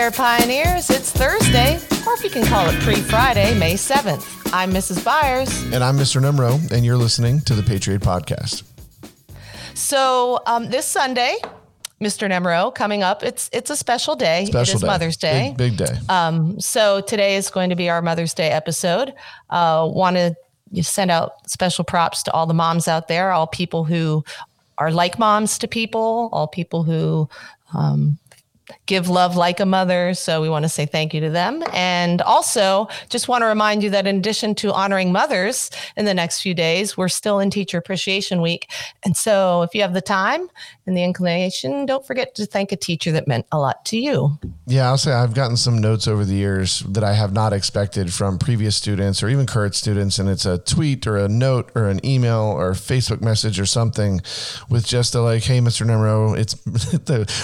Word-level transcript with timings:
there, 0.00 0.10
pioneers. 0.10 0.88
It's 0.88 1.12
Thursday, 1.12 1.74
or 2.06 2.14
if 2.14 2.24
you 2.24 2.30
can 2.30 2.46
call 2.46 2.66
it 2.70 2.80
pre 2.80 2.94
Friday, 2.94 3.52
May 3.58 3.74
7th. 3.74 4.50
I'm 4.50 4.72
Mrs. 4.72 5.04
Byers. 5.04 5.62
And 5.74 5.84
I'm 5.84 5.98
Mr. 5.98 6.22
Nemro, 6.22 6.72
and 6.72 6.86
you're 6.86 6.96
listening 6.96 7.40
to 7.40 7.54
the 7.54 7.62
Patriot 7.62 8.00
Podcast. 8.00 8.62
So, 9.74 10.40
um, 10.46 10.70
this 10.70 10.86
Sunday, 10.86 11.36
Mr. 12.00 12.30
Nemro, 12.30 12.74
coming 12.74 13.02
up, 13.02 13.22
it's 13.22 13.50
it's 13.52 13.68
a 13.68 13.76
special 13.76 14.16
day. 14.16 14.46
Special 14.46 14.72
it 14.72 14.76
is 14.76 14.80
day. 14.80 14.86
Mother's 14.86 15.16
Day. 15.18 15.54
Big, 15.58 15.76
big 15.76 15.88
day. 15.88 15.98
Um, 16.08 16.58
so 16.58 17.02
today 17.02 17.36
is 17.36 17.50
going 17.50 17.68
to 17.68 17.76
be 17.76 17.90
our 17.90 18.00
Mother's 18.00 18.32
Day 18.32 18.48
episode. 18.48 19.12
Uh, 19.50 19.86
Want 19.86 20.16
to 20.16 20.82
send 20.82 21.10
out 21.10 21.46
special 21.46 21.84
props 21.84 22.22
to 22.22 22.32
all 22.32 22.46
the 22.46 22.54
moms 22.54 22.88
out 22.88 23.08
there, 23.08 23.32
all 23.32 23.46
people 23.46 23.84
who 23.84 24.24
are 24.78 24.90
like 24.90 25.18
moms 25.18 25.58
to 25.58 25.68
people, 25.68 26.30
all 26.32 26.48
people 26.48 26.84
who 26.84 27.28
um, 27.74 28.18
give 28.90 29.08
love 29.08 29.36
like 29.36 29.60
a 29.60 29.64
mother. 29.64 30.14
So 30.14 30.42
we 30.42 30.48
want 30.48 30.64
to 30.64 30.68
say 30.68 30.84
thank 30.84 31.14
you 31.14 31.20
to 31.20 31.30
them. 31.30 31.62
And 31.72 32.20
also, 32.22 32.88
just 33.08 33.28
want 33.28 33.42
to 33.42 33.46
remind 33.46 33.84
you 33.84 33.90
that 33.90 34.04
in 34.04 34.16
addition 34.16 34.52
to 34.56 34.72
honoring 34.72 35.12
mothers 35.12 35.70
in 35.96 36.06
the 36.06 36.12
next 36.12 36.42
few 36.42 36.54
days, 36.54 36.96
we're 36.96 37.06
still 37.08 37.38
in 37.38 37.50
Teacher 37.50 37.78
Appreciation 37.78 38.42
Week. 38.42 38.68
And 39.04 39.16
so 39.16 39.62
if 39.62 39.76
you 39.76 39.82
have 39.82 39.94
the 39.94 40.00
time 40.00 40.50
and 40.86 40.96
the 40.96 41.04
inclination, 41.04 41.86
don't 41.86 42.04
forget 42.04 42.34
to 42.34 42.46
thank 42.46 42.72
a 42.72 42.76
teacher 42.76 43.12
that 43.12 43.28
meant 43.28 43.46
a 43.52 43.60
lot 43.60 43.84
to 43.86 43.96
you. 43.96 44.36
Yeah, 44.66 44.88
I'll 44.88 44.98
say 44.98 45.12
I've 45.12 45.34
gotten 45.34 45.56
some 45.56 45.78
notes 45.78 46.08
over 46.08 46.24
the 46.24 46.34
years 46.34 46.80
that 46.80 47.04
I 47.04 47.12
have 47.12 47.32
not 47.32 47.52
expected 47.52 48.12
from 48.12 48.40
previous 48.40 48.74
students 48.74 49.22
or 49.22 49.28
even 49.28 49.46
current 49.46 49.76
students. 49.76 50.18
And 50.18 50.28
it's 50.28 50.44
a 50.44 50.58
tweet 50.58 51.06
or 51.06 51.16
a 51.16 51.28
note 51.28 51.70
or 51.76 51.88
an 51.88 52.04
email 52.04 52.40
or 52.40 52.72
Facebook 52.72 53.20
message 53.20 53.60
or 53.60 53.66
something 53.66 54.20
with 54.68 54.84
just 54.84 55.14
a 55.14 55.20
like, 55.20 55.44
hey, 55.44 55.60
Mr. 55.60 55.86
Nemro, 55.86 56.36
it's 56.36 56.56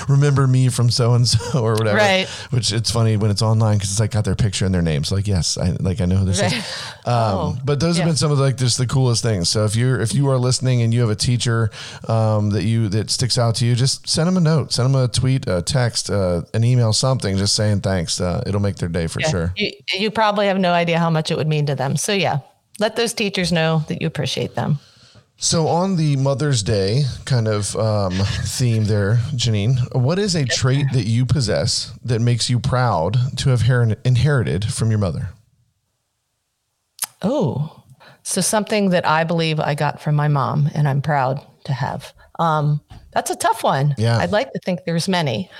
remember 0.08 0.48
me 0.48 0.68
from 0.68 0.90
so 0.90 1.14
and 1.14 1.28
so 1.28 1.35
or 1.54 1.72
whatever. 1.74 1.96
Right. 1.98 2.26
Which 2.50 2.72
it's 2.72 2.90
funny 2.90 3.16
when 3.16 3.30
it's 3.30 3.42
online 3.42 3.76
because 3.78 3.90
it's 3.90 4.00
like 4.00 4.10
got 4.10 4.24
their 4.24 4.34
picture 4.34 4.64
and 4.64 4.74
their 4.74 4.82
names. 4.82 5.10
like, 5.12 5.26
yes, 5.26 5.56
I 5.58 5.70
like 5.80 6.00
I 6.00 6.04
know 6.06 6.16
who 6.16 6.24
this 6.24 6.40
Right. 6.40 6.52
is. 6.52 6.64
Um, 7.06 7.14
Oh, 7.36 7.56
but 7.64 7.80
those 7.80 7.96
have 7.98 8.06
been 8.06 8.16
some 8.16 8.30
of 8.32 8.38
like 8.38 8.56
just 8.56 8.78
the 8.78 8.86
coolest 8.86 9.22
things. 9.22 9.48
So 9.48 9.64
if 9.64 9.76
you're 9.76 10.00
if 10.00 10.14
you 10.14 10.28
are 10.30 10.38
listening 10.38 10.82
and 10.82 10.92
you 10.94 11.00
have 11.00 11.10
a 11.10 11.14
teacher 11.16 11.70
um, 12.08 12.50
that 12.50 12.64
you 12.64 12.88
that 12.88 13.10
sticks 13.10 13.38
out 13.38 13.54
to 13.56 13.66
you, 13.66 13.74
just 13.74 14.08
send 14.08 14.26
them 14.28 14.36
a 14.36 14.40
note, 14.40 14.72
send 14.72 14.92
them 14.92 15.00
a 15.02 15.08
tweet, 15.08 15.46
a 15.48 15.62
text, 15.62 16.10
uh, 16.10 16.42
an 16.54 16.64
email, 16.64 16.92
something, 16.92 17.36
just 17.36 17.54
saying 17.54 17.80
thanks. 17.80 18.20
Uh, 18.20 18.42
it'll 18.46 18.60
make 18.60 18.76
their 18.76 18.88
day 18.88 19.06
for 19.06 19.20
Yeah. 19.20 19.30
sure. 19.30 19.52
You, 19.56 19.70
you 19.92 20.10
probably 20.10 20.46
have 20.46 20.58
no 20.58 20.72
idea 20.72 20.98
how 20.98 21.10
much 21.10 21.30
it 21.30 21.36
would 21.36 21.48
mean 21.48 21.66
to 21.66 21.74
them. 21.74 21.96
So, 21.96 22.12
yeah, 22.12 22.38
let 22.78 22.96
those 22.96 23.12
teachers 23.14 23.52
know 23.52 23.84
that 23.88 24.00
you 24.00 24.06
appreciate 24.06 24.54
them. 24.54 24.78
So 25.38 25.68
on 25.68 25.96
the 25.96 26.16
Mother's 26.16 26.62
Day 26.62 27.04
kind 27.26 27.46
of 27.46 27.76
um, 27.76 28.12
theme 28.44 28.84
there, 28.84 29.16
Janine, 29.34 29.94
what 29.94 30.18
is 30.18 30.34
a 30.34 30.46
trait 30.46 30.86
that 30.94 31.06
you 31.06 31.26
possess 31.26 31.92
that 32.02 32.20
makes 32.20 32.48
you 32.48 32.58
proud 32.58 33.36
to 33.38 33.50
have 33.50 33.62
her- 33.62 33.96
inherited 34.04 34.72
from 34.72 34.90
your 34.90 34.98
mother? 34.98 35.30
Oh, 37.20 37.84
so 38.22 38.40
something 38.40 38.90
that 38.90 39.06
I 39.06 39.24
believe 39.24 39.60
I 39.60 39.74
got 39.74 40.00
from 40.00 40.14
my 40.14 40.28
mom 40.28 40.70
and 40.74 40.88
I'm 40.88 41.02
proud 41.02 41.44
to 41.64 41.72
have. 41.72 42.12
Um, 42.38 42.80
that's 43.12 43.30
a 43.30 43.36
tough 43.36 43.62
one. 43.62 43.94
Yeah. 43.98 44.18
I'd 44.18 44.32
like 44.32 44.52
to 44.52 44.58
think 44.64 44.80
there's 44.84 45.08
many, 45.08 45.50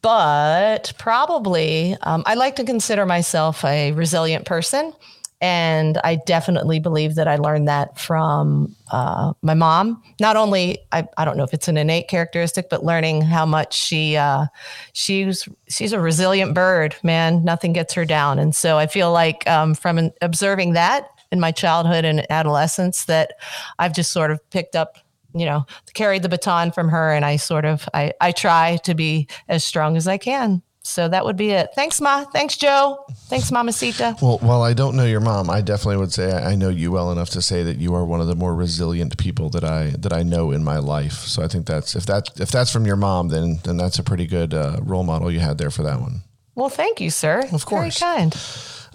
but 0.00 0.92
probably 0.98 1.96
um, 2.02 2.22
I 2.26 2.34
like 2.34 2.56
to 2.56 2.64
consider 2.64 3.04
myself 3.04 3.64
a 3.64 3.92
resilient 3.92 4.44
person. 4.44 4.92
And 5.40 5.98
I 6.02 6.16
definitely 6.26 6.80
believe 6.80 7.14
that 7.14 7.28
I 7.28 7.36
learned 7.36 7.68
that 7.68 7.98
from 7.98 8.74
uh, 8.90 9.34
my 9.40 9.54
mom. 9.54 10.02
Not 10.20 10.36
only 10.36 10.78
I, 10.90 11.06
I 11.16 11.24
don't 11.24 11.36
know 11.36 11.44
if 11.44 11.54
it's 11.54 11.68
an 11.68 11.76
innate 11.76 12.08
characteristic, 12.08 12.68
but 12.68 12.84
learning 12.84 13.22
how 13.22 13.46
much 13.46 13.72
she 13.74 14.16
uh, 14.16 14.46
she's 14.94 15.48
she's 15.68 15.92
a 15.92 16.00
resilient 16.00 16.54
bird. 16.54 16.96
Man, 17.04 17.44
nothing 17.44 17.72
gets 17.72 17.94
her 17.94 18.04
down. 18.04 18.40
And 18.40 18.54
so 18.54 18.78
I 18.78 18.88
feel 18.88 19.12
like 19.12 19.48
um, 19.48 19.74
from 19.74 20.10
observing 20.20 20.72
that 20.72 21.08
in 21.30 21.38
my 21.38 21.52
childhood 21.52 22.04
and 22.04 22.28
adolescence, 22.32 23.04
that 23.04 23.34
I've 23.78 23.94
just 23.94 24.10
sort 24.10 24.32
of 24.32 24.40
picked 24.50 24.74
up, 24.74 24.98
you 25.34 25.44
know, 25.44 25.66
carried 25.94 26.22
the 26.22 26.28
baton 26.28 26.72
from 26.72 26.88
her, 26.88 27.12
and 27.12 27.24
I 27.24 27.36
sort 27.36 27.64
of 27.64 27.88
I 27.94 28.12
I 28.20 28.32
try 28.32 28.78
to 28.78 28.94
be 28.94 29.28
as 29.48 29.62
strong 29.62 29.96
as 29.96 30.08
I 30.08 30.18
can. 30.18 30.62
So 30.88 31.06
that 31.06 31.24
would 31.24 31.36
be 31.36 31.50
it. 31.50 31.70
Thanks, 31.74 32.00
Ma. 32.00 32.24
Thanks, 32.24 32.56
Joe. 32.56 33.04
Thanks, 33.28 33.50
Mamacita. 33.50 34.16
Well, 34.22 34.38
while 34.38 34.62
I 34.62 34.72
don't 34.72 34.96
know 34.96 35.04
your 35.04 35.20
mom, 35.20 35.50
I 35.50 35.60
definitely 35.60 35.98
would 35.98 36.12
say 36.12 36.32
I 36.32 36.54
know 36.54 36.70
you 36.70 36.90
well 36.90 37.12
enough 37.12 37.28
to 37.30 37.42
say 37.42 37.62
that 37.62 37.76
you 37.76 37.94
are 37.94 38.06
one 38.06 38.22
of 38.22 38.26
the 38.26 38.34
more 38.34 38.54
resilient 38.54 39.18
people 39.18 39.50
that 39.50 39.64
I 39.64 39.90
that 39.98 40.14
I 40.14 40.22
know 40.22 40.50
in 40.50 40.64
my 40.64 40.78
life. 40.78 41.12
So 41.12 41.42
I 41.42 41.48
think 41.48 41.66
that's 41.66 41.94
if 41.94 42.06
that 42.06 42.30
if 42.40 42.50
that's 42.50 42.72
from 42.72 42.86
your 42.86 42.96
mom, 42.96 43.28
then 43.28 43.60
then 43.64 43.76
that's 43.76 43.98
a 43.98 44.02
pretty 44.02 44.26
good 44.26 44.54
uh, 44.54 44.78
role 44.82 45.04
model 45.04 45.30
you 45.30 45.40
had 45.40 45.58
there 45.58 45.70
for 45.70 45.82
that 45.82 46.00
one. 46.00 46.22
Well, 46.54 46.70
thank 46.70 47.00
you, 47.00 47.10
sir. 47.10 47.46
Of 47.52 47.66
course. 47.66 48.00
Very 48.00 48.14
kind. 48.14 48.36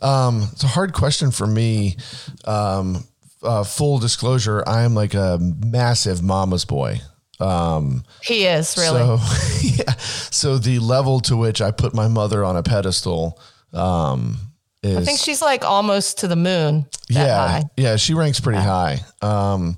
Um, 0.02 0.50
it's 0.52 0.64
a 0.64 0.68
hard 0.68 0.94
question 0.94 1.32
for 1.32 1.48
me. 1.48 1.98
Um, 2.44 3.06
uh, 3.44 3.64
full 3.64 4.00
disclosure, 4.00 4.64
I 4.66 4.82
am 4.82 4.96
like 4.96 5.14
a 5.14 5.38
massive 5.40 6.24
mama's 6.24 6.66
boy. 6.66 7.02
Um, 7.40 8.04
He 8.24 8.46
is 8.46 8.76
really. 8.78 9.00
So 9.00 9.20
yeah, 9.62 9.94
so 9.98 10.58
the 10.58 10.80
level 10.80 11.20
to 11.22 11.36
which 11.38 11.62
I 11.62 11.72
put 11.72 11.94
my 11.94 12.08
mother 12.08 12.44
on 12.44 12.56
a 12.56 12.64
pedestal 12.64 13.40
um, 13.74 14.38
is 14.82 14.98
I 14.98 15.02
think 15.02 15.20
she's 15.20 15.42
like 15.42 15.66
almost 15.66 16.20
to 16.20 16.28
the 16.28 16.36
moon. 16.36 16.86
yeah, 17.10 17.48
high. 17.48 17.64
yeah, 17.78 17.96
she 17.96 18.14
ranks 18.14 18.40
pretty 18.40 18.60
high. 18.60 19.00
Um, 19.22 19.78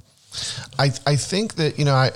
I 0.78 0.92
I 1.06 1.16
think 1.16 1.56
that 1.56 1.80
you 1.80 1.86
know 1.86 1.96
I 1.96 2.12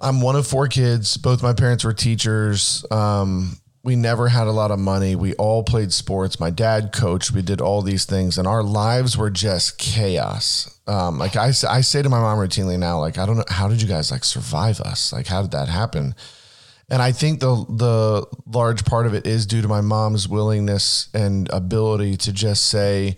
I'm 0.00 0.20
one 0.20 0.36
of 0.36 0.46
four 0.46 0.68
kids. 0.68 1.16
Both 1.16 1.42
my 1.42 1.52
parents 1.52 1.84
were 1.84 1.92
teachers. 1.92 2.84
Um, 2.90 3.56
we 3.84 3.96
never 3.96 4.28
had 4.28 4.46
a 4.46 4.50
lot 4.50 4.70
of 4.70 4.78
money. 4.78 5.14
We 5.14 5.34
all 5.34 5.62
played 5.62 5.92
sports. 5.92 6.40
My 6.40 6.48
dad 6.48 6.90
coached. 6.90 7.32
We 7.32 7.42
did 7.42 7.60
all 7.60 7.82
these 7.82 8.06
things, 8.06 8.38
and 8.38 8.48
our 8.48 8.62
lives 8.62 9.16
were 9.16 9.28
just 9.28 9.78
chaos. 9.78 10.80
Um, 10.86 11.18
like 11.18 11.36
I, 11.36 11.48
I 11.68 11.82
say 11.82 12.00
to 12.00 12.08
my 12.08 12.18
mom 12.18 12.38
routinely 12.38 12.78
now, 12.78 12.98
like 12.98 13.18
I 13.18 13.26
don't 13.26 13.36
know 13.36 13.44
how 13.46 13.68
did 13.68 13.82
you 13.82 13.88
guys 13.88 14.10
like 14.10 14.24
survive 14.24 14.80
us? 14.80 15.12
Like 15.12 15.26
how 15.26 15.42
did 15.42 15.50
that 15.50 15.68
happen? 15.68 16.14
And 16.88 17.02
I 17.02 17.12
think 17.12 17.40
the 17.40 17.54
the 17.68 18.26
large 18.46 18.86
part 18.86 19.06
of 19.06 19.12
it 19.12 19.26
is 19.26 19.44
due 19.44 19.60
to 19.60 19.68
my 19.68 19.82
mom's 19.82 20.28
willingness 20.28 21.08
and 21.12 21.50
ability 21.50 22.16
to 22.18 22.32
just 22.32 22.64
say, 22.64 23.16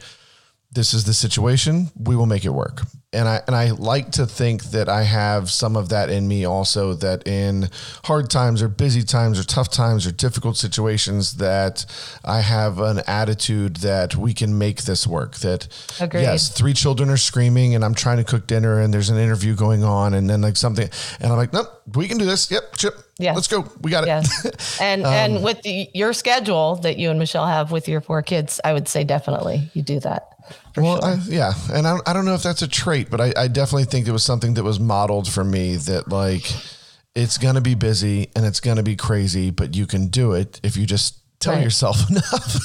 this 0.77 0.93
is 0.95 1.05
the 1.05 1.15
situation 1.15 1.89
we 1.99 2.15
will 2.15 2.27
make 2.27 2.45
it 2.45 2.51
work 2.51 2.83
and 3.13 3.27
i 3.29 3.41
and 3.47 3.57
i 3.57 3.71
like 3.71 4.11
to 4.13 4.27
think 4.27 4.63
that 4.65 4.89
i 4.89 5.03
have 5.05 5.51
some 5.51 5.75
of 5.75 5.89
that 5.89 6.11
in 6.11 6.29
me 6.29 6.45
also 6.45 6.93
that 6.93 7.27
in 7.27 7.69
hard 8.05 8.29
times 8.29 8.61
or 8.63 8.69
busy 8.69 9.03
times 9.03 9.41
or 9.41 9.45
tough 9.45 9.71
times 9.71 10.07
or 10.07 10.13
difficult 10.13 10.57
situations 10.57 11.37
that 11.39 11.87
i 12.25 12.41
have 12.41 12.79
an 12.79 13.01
attitude 13.07 13.77
that 13.77 14.15
we 14.17 14.35
can 14.35 14.59
make 14.59 14.83
this 14.83 15.07
work 15.07 15.37
that 15.37 15.67
Agreed. 15.99 16.23
yes 16.23 16.51
three 16.51 16.75
children 16.75 17.09
are 17.09 17.17
screaming 17.17 17.75
and 17.75 17.83
i'm 17.85 17.95
trying 17.95 18.19
to 18.19 18.25
cook 18.25 18.47
dinner 18.47 18.81
and 18.81 18.93
there's 18.93 19.09
an 19.11 19.17
interview 19.19 19.55
going 19.55 19.83
on 19.83 20.13
and 20.15 20.29
then 20.29 20.43
like 20.43 20.57
something 20.57 20.89
and 21.21 21.33
i'm 21.33 21.39
like 21.39 21.53
nope 21.55 21.69
we 21.95 22.07
can 22.07 22.19
do 22.19 22.27
this 22.27 22.51
yep 22.51 22.77
chip 22.77 22.95
Yeah. 23.19 23.33
let's 23.35 23.49
go 23.49 23.65
we 23.81 23.91
got 23.91 24.05
it 24.05 24.09
Yes. 24.09 24.79
And 24.81 25.07
Um, 25.07 25.13
and 25.13 25.33
with 25.45 25.63
the, 25.63 25.89
your 25.95 26.13
schedule 26.13 26.77
that 26.83 26.99
you 26.99 27.09
and 27.11 27.19
Michelle 27.19 27.47
have 27.47 27.71
with 27.73 27.89
your 27.89 28.01
four 28.03 28.21
kids, 28.23 28.61
I 28.63 28.73
would 28.75 28.89
say 28.89 29.05
definitely 29.05 29.71
you 29.75 29.83
do 29.83 30.01
that. 30.01 30.36
For 30.75 30.83
well, 30.83 31.01
sure. 31.01 31.11
I, 31.11 31.15
yeah, 31.27 31.53
and 31.73 31.87
I, 31.87 31.99
I 32.07 32.13
don't 32.13 32.25
know 32.25 32.35
if 32.35 32.43
that's 32.43 32.63
a 32.63 32.69
trait, 32.69 33.11
but 33.11 33.21
I, 33.21 33.33
I 33.37 33.49
definitely 33.49 33.85
think 33.85 34.07
it 34.09 34.13
was 34.13 34.23
something 34.23 34.55
that 34.55 34.65
was 34.65 34.79
modeled 34.81 35.29
for 35.29 35.45
me 35.45 35.77
that 35.77 36.09
like 36.09 36.45
it's 37.15 37.39
gonna 37.39 37.61
be 37.61 37.75
busy 37.75 38.31
and 38.37 38.45
it's 38.45 38.61
gonna 38.61 38.83
be 38.83 38.97
crazy, 38.97 39.51
but 39.51 39.75
you 39.75 39.87
can 39.87 40.09
do 40.09 40.33
it 40.33 40.61
if 40.63 40.77
you 40.77 40.87
just 40.87 41.19
tell 41.41 41.55
Right. 41.55 41.65
yourself 41.65 42.09
enough. 42.11 42.57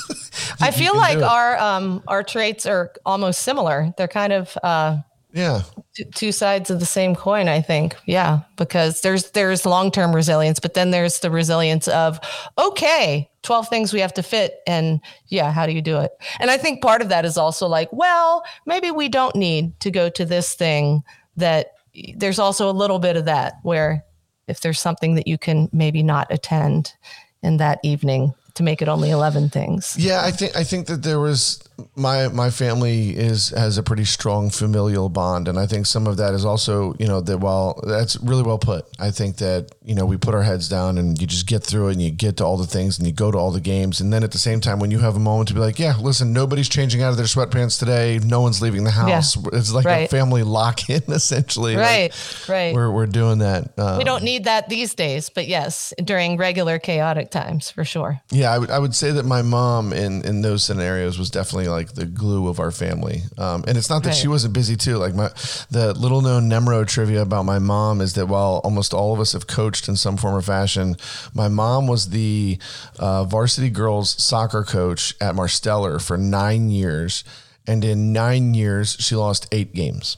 I 0.61 0.71
feel 0.71 0.95
like 0.95 1.17
our 1.19 1.57
um 1.59 2.03
our 2.07 2.23
traits 2.23 2.65
are 2.65 2.91
almost 3.05 3.41
similar. 3.41 3.93
They're 3.97 4.07
kind 4.07 4.33
of 4.33 4.57
uh 4.63 4.97
yeah, 5.33 5.61
t- 5.95 6.03
two 6.13 6.33
sides 6.33 6.69
of 6.69 6.81
the 6.81 6.85
same 6.85 7.15
coin 7.15 7.47
i 7.47 7.61
think 7.61 7.95
yeah 8.05 8.41
because 8.57 8.99
there's 8.99 9.31
there's 9.31 9.65
long-term 9.65 10.13
resilience 10.13 10.59
but 10.59 10.73
then 10.73 10.91
there's 10.91 11.19
the 11.21 11.31
resilience 11.31 11.87
of 11.87 12.19
okay 12.57 13.30
12 13.43 13.67
things 13.67 13.93
we 13.93 13.99
have 13.99 14.13
to 14.13 14.23
fit 14.23 14.59
and 14.67 14.99
yeah 15.27 15.51
how 15.51 15.65
do 15.65 15.71
you 15.71 15.81
do 15.81 15.99
it 15.99 16.11
and 16.39 16.51
i 16.51 16.57
think 16.57 16.81
part 16.81 17.01
of 17.01 17.09
that 17.09 17.25
is 17.25 17.37
also 17.37 17.67
like 17.67 17.89
well 17.91 18.43
maybe 18.65 18.91
we 18.91 19.09
don't 19.09 19.35
need 19.35 19.79
to 19.79 19.89
go 19.91 20.09
to 20.09 20.25
this 20.25 20.53
thing 20.53 21.03
that 21.35 21.73
there's 22.15 22.39
also 22.39 22.69
a 22.69 22.71
little 22.71 22.99
bit 22.99 23.17
of 23.17 23.25
that 23.25 23.55
where 23.63 24.03
if 24.47 24.61
there's 24.61 24.79
something 24.79 25.15
that 25.15 25.27
you 25.27 25.37
can 25.37 25.69
maybe 25.71 26.03
not 26.03 26.27
attend 26.29 26.93
in 27.41 27.57
that 27.57 27.79
evening 27.83 28.33
to 28.53 28.63
make 28.63 28.81
it 28.81 28.87
only 28.87 29.09
11 29.09 29.49
things 29.49 29.95
yeah. 29.97 30.21
I 30.23 30.31
think 30.31 30.55
I 30.55 30.63
think 30.63 30.87
that 30.87 31.03
there 31.03 31.19
was 31.19 31.63
my 31.95 32.27
my 32.29 32.49
family 32.49 33.15
is 33.15 33.49
has 33.49 33.77
a 33.77 33.83
pretty 33.83 34.05
strong 34.05 34.49
familial 34.49 35.09
bond, 35.09 35.47
and 35.47 35.57
I 35.57 35.65
think 35.65 35.85
some 35.85 36.07
of 36.07 36.17
that 36.17 36.33
is 36.33 36.45
also 36.45 36.93
you 36.99 37.07
know 37.07 37.21
that 37.21 37.37
while 37.39 37.79
that's 37.85 38.17
really 38.17 38.43
well 38.43 38.59
put. 38.59 38.85
I 38.99 39.11
think 39.11 39.37
that 39.37 39.71
you 39.83 39.95
know 39.95 40.05
we 40.05 40.17
put 40.17 40.35
our 40.35 40.43
heads 40.43 40.69
down 40.69 40.97
and 40.97 41.19
you 41.19 41.27
just 41.27 41.47
get 41.47 41.63
through 41.63 41.89
it, 41.89 41.93
and 41.93 42.01
you 42.01 42.11
get 42.11 42.37
to 42.37 42.45
all 42.45 42.57
the 42.57 42.67
things, 42.67 42.97
and 42.97 43.07
you 43.07 43.13
go 43.13 43.31
to 43.31 43.37
all 43.37 43.51
the 43.51 43.61
games, 43.61 44.01
and 44.01 44.11
then 44.11 44.23
at 44.23 44.31
the 44.31 44.37
same 44.37 44.61
time 44.61 44.79
when 44.79 44.91
you 44.91 44.99
have 44.99 45.15
a 45.15 45.19
moment 45.19 45.47
to 45.49 45.53
be 45.53 45.59
like, 45.59 45.79
yeah, 45.79 45.95
listen, 45.97 46.33
nobody's 46.33 46.69
changing 46.69 47.01
out 47.01 47.09
of 47.09 47.17
their 47.17 47.25
sweatpants 47.25 47.79
today, 47.79 48.19
no 48.23 48.41
one's 48.41 48.61
leaving 48.61 48.83
the 48.83 48.91
house. 48.91 49.35
Yeah. 49.35 49.49
It's 49.53 49.73
like 49.73 49.85
right. 49.85 50.05
a 50.05 50.07
family 50.07 50.43
lock 50.43 50.89
in 50.89 51.03
essentially. 51.07 51.75
Right, 51.75 52.11
like 52.11 52.49
right. 52.49 52.73
We're 52.73 52.91
we're 52.91 53.07
doing 53.07 53.39
that. 53.39 53.77
Um, 53.77 53.97
we 53.97 54.03
don't 54.03 54.23
need 54.23 54.45
that 54.45 54.69
these 54.69 54.93
days, 54.93 55.29
but 55.29 55.47
yes, 55.47 55.93
during 56.03 56.37
regular 56.37 56.79
chaotic 56.79 57.31
times 57.31 57.69
for 57.69 57.83
sure. 57.83 58.21
Yeah, 58.31 58.51
I 58.51 58.57
would 58.57 58.69
I 58.69 58.79
would 58.79 58.95
say 58.95 59.11
that 59.11 59.25
my 59.25 59.41
mom 59.41 59.93
in 59.93 60.23
in 60.23 60.41
those 60.41 60.63
scenarios 60.63 61.17
was 61.17 61.29
definitely 61.29 61.67
like 61.71 61.93
the 61.93 62.05
glue 62.05 62.47
of 62.47 62.59
our 62.59 62.71
family. 62.71 63.23
Um, 63.37 63.63
and 63.67 63.77
it's 63.77 63.89
not 63.89 64.03
that 64.03 64.09
right. 64.09 64.15
she 64.15 64.27
wasn't 64.27 64.53
busy 64.53 64.75
too. 64.75 64.97
Like 64.97 65.15
my 65.15 65.29
the 65.69 65.93
little 65.97 66.21
known 66.21 66.49
Nemro 66.49 66.87
trivia 66.87 67.21
about 67.21 67.45
my 67.45 67.59
mom 67.59 68.01
is 68.01 68.13
that 68.13 68.27
while 68.27 68.61
almost 68.63 68.93
all 68.93 69.13
of 69.13 69.19
us 69.19 69.33
have 69.33 69.47
coached 69.47 69.87
in 69.87 69.95
some 69.95 70.17
form 70.17 70.35
or 70.35 70.41
fashion, 70.41 70.95
my 71.33 71.47
mom 71.47 71.87
was 71.87 72.09
the 72.09 72.59
uh, 72.99 73.23
varsity 73.23 73.69
girls 73.69 74.21
soccer 74.21 74.63
coach 74.63 75.15
at 75.21 75.35
Marsteller 75.35 76.01
for 76.05 76.17
nine 76.17 76.69
years, 76.69 77.23
and 77.65 77.83
in 77.83 78.13
nine 78.13 78.53
years 78.53 78.97
she 78.99 79.15
lost 79.15 79.47
eight 79.51 79.73
games. 79.73 80.17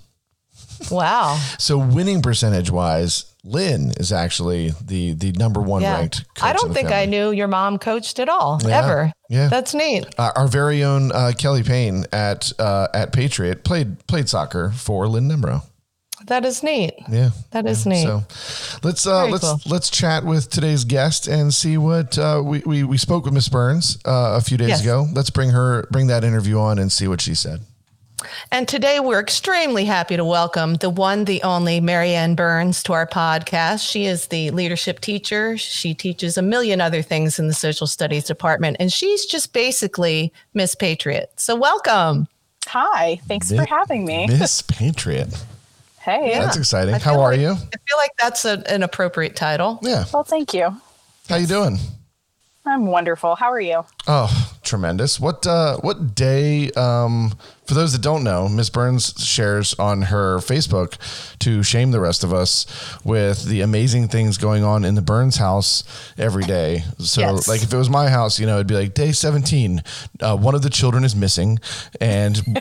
Wow. 0.92 1.40
so 1.60 1.78
winning 1.78 2.22
percentage 2.22 2.70
wise, 2.70 3.33
Lynn 3.46 3.92
is 3.98 4.14
actually 4.14 4.72
the 4.82 5.14
the 5.14 5.34
number 5.34 5.62
one 5.62 5.82
yeah. 5.82 5.98
ranked. 5.98 6.24
I 6.42 6.54
don't 6.54 6.74
think 6.74 6.90
family. 6.90 7.04
I 7.04 7.06
knew 7.06 7.32
your 7.32 7.48
mom 7.48 7.78
coached 7.78 8.20
at 8.20 8.30
all 8.30 8.60
yeah. 8.64 8.80
ever. 8.80 9.14
Yeah, 9.30 9.50
that's 9.50 9.74
neat. 9.74 10.06
Uh, 10.18 10.32
our 10.36 10.48
very 10.48 10.84
own 10.84 11.12
uh, 11.12 11.34
Kelly 11.38 11.64
Payne 11.64 12.06
at 12.14 12.54
uh, 12.58 12.88
at 12.94 13.12
Patriot 13.12 13.66
played 13.66 14.06
played 14.08 14.30
soccer 14.30 14.72
for 14.72 15.08
Lynn 15.08 15.28
Nemro. 15.28 15.64
That 16.28 16.46
is 16.46 16.64
neat. 16.64 16.94
Yeah, 17.10 17.32
that 17.52 17.66
is 17.66 17.86
yeah. 17.86 17.92
neat. 17.92 18.04
So 18.04 18.24
let's 18.82 19.06
uh, 19.06 19.28
let's 19.28 19.44
cool. 19.44 19.60
let's 19.66 19.90
chat 19.90 20.24
with 20.24 20.50
today's 20.50 20.86
guest 20.86 21.28
and 21.28 21.54
see 21.54 21.78
what 21.78 22.18
uh, 22.18 22.42
we, 22.44 22.60
we 22.66 22.84
we 22.86 22.98
spoke 22.98 23.26
with 23.26 23.34
Miss 23.34 23.50
Burns 23.50 23.98
uh, 24.06 24.38
a 24.38 24.42
few 24.42 24.58
days 24.58 24.70
yes. 24.70 24.82
ago. 24.84 25.06
Let's 25.12 25.30
bring 25.30 25.50
her 25.50 25.86
bring 25.92 26.08
that 26.08 26.24
interview 26.24 26.60
on 26.60 26.80
and 26.80 26.90
see 26.90 27.10
what 27.10 27.20
she 27.20 27.36
said. 27.36 27.60
And 28.52 28.68
today 28.68 29.00
we're 29.00 29.20
extremely 29.20 29.86
happy 29.86 30.18
to 30.18 30.26
welcome 30.26 30.76
the 30.76 30.90
one, 30.90 31.26
the 31.26 31.42
only 31.44 31.80
Marianne 31.80 32.36
Burns 32.36 32.84
to 32.84 32.94
our 32.94 33.08
podcast. 33.08 33.90
She 33.90 34.06
is 34.06 34.28
the 34.28 34.52
leadership 34.52 35.00
teacher. 35.00 35.58
She 35.58 35.94
teaches 35.94 36.38
a 36.38 36.42
million 36.42 36.82
other 36.82 37.02
things 37.02 37.40
in 37.40 37.48
the 37.48 37.54
social 37.54 37.88
studies 37.88 38.26
department, 38.26 38.78
and 38.80 38.92
she's 38.92 39.26
just 39.26 39.54
basically 39.54 40.34
Miss 40.54 40.76
Patriot. 40.76 41.32
So 41.38 41.56
welcome. 41.56 42.28
Hi, 42.68 43.20
thanks 43.28 43.52
Miss, 43.52 43.60
for 43.60 43.66
having 43.68 44.06
me. 44.06 44.28
Miss 44.28 44.62
Patriot. 44.62 45.34
Hey, 46.00 46.32
yeah. 46.32 46.40
that's 46.46 46.58
exciting. 46.58 46.96
How 46.96 47.20
are 47.22 47.32
like, 47.32 47.40
you? 47.40 47.52
I 47.52 47.56
feel 47.56 47.98
like 47.98 48.12
that's 48.20 48.46
a, 48.46 48.64
an 48.68 48.84
appropriate 48.84 49.36
title. 49.36 49.80
Yeah. 49.82 50.06
Well, 50.14 50.24
thank 50.24 50.54
you. 50.54 50.76
How 51.30 51.38
you 51.38 51.48
doing? 51.48 51.78
I'm 52.66 52.86
wonderful. 52.86 53.36
How 53.36 53.52
are 53.52 53.60
you? 53.60 53.86
Oh, 54.08 54.52
tremendous. 54.64 55.20
What 55.20 55.46
uh 55.46 55.78
what 55.78 56.16
day 56.16 56.72
um 56.72 57.34
for 57.66 57.74
those 57.74 57.94
that 57.94 58.02
don't 58.02 58.24
know, 58.24 58.50
Miss 58.50 58.70
Burns 58.70 59.14
shares 59.24 59.74
on 59.76 60.04
her 60.04 60.38
Facebook 60.38 60.98
to 61.40 61.64
shame 61.64 61.92
the 61.92 62.00
rest 62.00 62.24
of 62.24 62.34
us 62.34 62.66
with 63.04 63.46
the 63.46 63.62
amazing 63.62 64.08
things 64.08 64.38
going 64.38 64.64
on 64.64 64.84
in 64.84 64.96
the 64.96 65.02
Burns 65.02 65.38
house 65.38 65.84
every 66.18 66.44
day. 66.44 66.84
So, 67.00 67.22
yes. 67.22 67.48
like, 67.48 67.64
if 67.64 67.74
it 67.74 67.78
was 67.78 67.90
my 67.90 68.10
house, 68.10 68.40
you 68.40 68.46
know, 68.46 68.56
it'd 68.56 68.68
be 68.68 68.76
like 68.76 68.94
day 68.94 69.12
17, 69.12 69.82
uh, 70.20 70.38
one 70.38 70.56
of 70.56 70.62
the 70.62 70.70
children 70.70 71.04
is 71.04 71.16
missing 71.16 71.60
and 72.02 72.42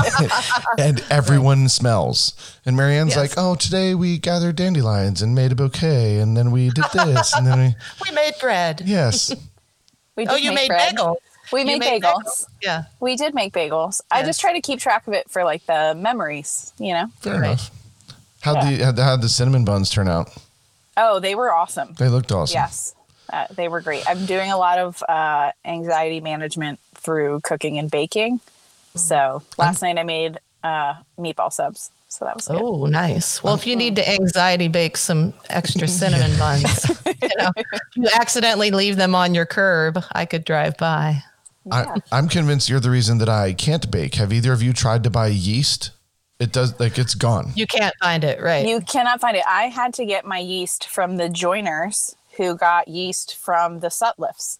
and 0.78 1.04
everyone 1.10 1.68
smells. 1.68 2.34
And 2.64 2.76
Marianne's 2.76 3.16
yes. 3.16 3.16
like, 3.16 3.32
oh, 3.36 3.54
today 3.54 3.94
we 3.94 4.18
gathered 4.18 4.56
dandelions 4.56 5.22
and 5.22 5.34
made 5.34 5.52
a 5.52 5.54
bouquet. 5.54 6.18
And 6.18 6.36
then 6.36 6.50
we 6.50 6.70
did 6.70 6.84
this. 6.92 7.34
and 7.34 7.46
then 7.46 7.58
we, 7.58 7.74
we 8.10 8.14
made 8.14 8.34
bread. 8.40 8.82
Yes. 8.84 9.34
we 10.16 10.26
oh, 10.26 10.36
you 10.36 10.52
made 10.52 10.68
bread. 10.68 10.96
bagels. 10.96 11.16
We 11.52 11.64
made, 11.64 11.82
bagels. 11.82 12.02
bagels. 12.02 12.46
Yeah. 12.62 12.84
We 13.00 13.16
did 13.16 13.34
make 13.34 13.52
bagels. 13.52 14.00
Yes. 14.00 14.02
I 14.10 14.22
just 14.22 14.40
try 14.40 14.52
to 14.52 14.60
keep 14.60 14.78
track 14.78 15.06
of 15.06 15.14
it 15.14 15.30
for 15.30 15.44
like 15.44 15.64
the 15.66 15.94
memories, 15.96 16.72
you 16.78 16.92
know? 16.92 17.06
Fair 17.20 17.40
right. 17.40 17.46
enough. 17.46 17.70
How'd, 18.40 18.70
yeah. 18.70 18.92
the, 18.92 19.02
how'd 19.04 19.22
the 19.22 19.28
cinnamon 19.28 19.64
buns 19.64 19.90
turn 19.90 20.08
out? 20.08 20.30
Oh, 20.96 21.20
they 21.20 21.34
were 21.34 21.52
awesome. 21.52 21.94
They 21.98 22.08
looked 22.08 22.32
awesome. 22.32 22.54
Yes. 22.54 22.94
Uh, 23.32 23.46
they 23.54 23.68
were 23.68 23.80
great. 23.80 24.08
I'm 24.08 24.26
doing 24.26 24.50
a 24.50 24.58
lot 24.58 24.78
of 24.78 25.02
uh, 25.08 25.52
anxiety 25.64 26.20
management 26.20 26.78
through 26.94 27.40
cooking 27.40 27.78
and 27.78 27.90
baking. 27.90 28.40
Mm. 28.94 28.98
So 28.98 29.42
last 29.56 29.80
night 29.82 29.98
I 29.98 30.02
made 30.02 30.38
uh, 30.62 30.94
meatball 31.18 31.52
subs. 31.52 31.90
So 32.08 32.26
that 32.26 32.36
was 32.36 32.50
oh 32.50 32.84
nice. 32.84 33.42
Well, 33.42 33.54
if 33.54 33.66
you 33.66 33.74
need 33.74 33.96
to 33.96 34.06
anxiety 34.06 34.68
bake 34.68 34.98
some 34.98 35.32
extra 35.48 35.88
cinnamon 36.00 36.38
buns, 36.38 36.90
you 37.06 37.28
know, 37.38 37.50
you 37.94 38.06
accidentally 38.20 38.70
leave 38.70 38.96
them 38.96 39.14
on 39.14 39.34
your 39.34 39.46
curb, 39.46 40.04
I 40.12 40.26
could 40.26 40.44
drive 40.44 40.76
by. 40.76 41.22
Yeah. 41.64 41.96
I, 42.10 42.18
am 42.18 42.28
convinced 42.28 42.68
you're 42.68 42.80
the 42.80 42.90
reason 42.90 43.18
that 43.18 43.28
I 43.28 43.52
can't 43.52 43.90
bake. 43.90 44.16
Have 44.16 44.32
either 44.32 44.52
of 44.52 44.62
you 44.62 44.72
tried 44.72 45.04
to 45.04 45.10
buy 45.10 45.28
yeast? 45.28 45.90
It 46.40 46.52
does 46.52 46.78
like 46.80 46.98
it's 46.98 47.14
gone. 47.14 47.52
You 47.54 47.66
can't 47.66 47.94
find 48.02 48.24
it, 48.24 48.40
right? 48.40 48.66
You 48.66 48.80
cannot 48.80 49.20
find 49.20 49.36
it. 49.36 49.44
I 49.46 49.64
had 49.64 49.94
to 49.94 50.04
get 50.04 50.24
my 50.24 50.38
yeast 50.38 50.88
from 50.88 51.16
the 51.16 51.28
joiners 51.28 52.16
who 52.36 52.56
got 52.56 52.88
yeast 52.88 53.36
from 53.36 53.80
the 53.80 53.88
Sutlifs. 53.88 54.58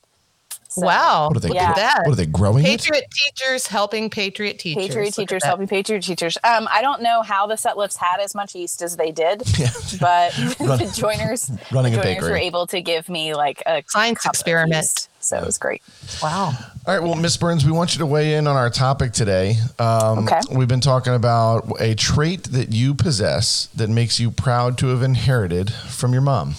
So, 0.72 0.86
wow. 0.86 1.28
What 1.28 1.36
are 1.36 1.40
they? 1.40 1.54
Yeah. 1.54 1.74
That. 1.74 2.02
What 2.06 2.12
are 2.12 2.16
they 2.16 2.24
growing? 2.24 2.64
Patriot 2.64 3.04
it? 3.04 3.10
teachers 3.10 3.66
helping 3.66 4.08
Patriot 4.08 4.58
teachers. 4.58 4.86
Patriot 4.86 5.04
Look 5.04 5.14
teachers 5.14 5.44
helping 5.44 5.66
Patriot 5.66 6.02
teachers. 6.02 6.38
Um, 6.44 6.66
I 6.70 6.80
don't 6.80 7.02
know 7.02 7.20
how 7.20 7.46
the 7.46 7.56
Sutlifs 7.56 7.96
had 7.98 8.20
as 8.20 8.34
much 8.34 8.54
yeast 8.54 8.80
as 8.80 8.96
they 8.96 9.12
did, 9.12 9.42
yeah. 9.58 9.68
but 10.00 10.38
Run, 10.60 10.78
the 10.78 10.92
joiners, 10.96 11.50
running 11.70 11.92
the 11.92 12.02
joiners 12.02 12.22
were 12.22 12.36
able 12.36 12.66
to 12.68 12.80
give 12.80 13.10
me 13.10 13.34
like 13.34 13.62
a 13.66 13.84
science 13.86 14.24
experiment. 14.24 15.08
So 15.20 15.36
it 15.36 15.44
was 15.44 15.58
great. 15.58 15.82
Wow. 16.22 16.46
All 16.86 16.94
right. 16.94 17.02
Well, 17.02 17.16
Miss 17.16 17.36
Burns, 17.36 17.66
we 17.66 17.70
want 17.70 17.94
you 17.94 17.98
to 17.98 18.06
weigh 18.06 18.34
in 18.34 18.46
on 18.46 18.56
our 18.56 18.70
topic 18.70 19.12
today. 19.12 19.56
Um, 19.78 20.20
okay. 20.20 20.40
We've 20.50 20.66
been 20.66 20.80
talking 20.80 21.14
about 21.14 21.70
a 21.80 21.94
trait 21.94 22.44
that 22.44 22.72
you 22.72 22.94
possess 22.94 23.66
that 23.76 23.90
makes 23.90 24.18
you 24.18 24.30
proud 24.30 24.78
to 24.78 24.88
have 24.88 25.02
inherited 25.02 25.70
from 25.70 26.12
your 26.14 26.22
mom. 26.22 26.54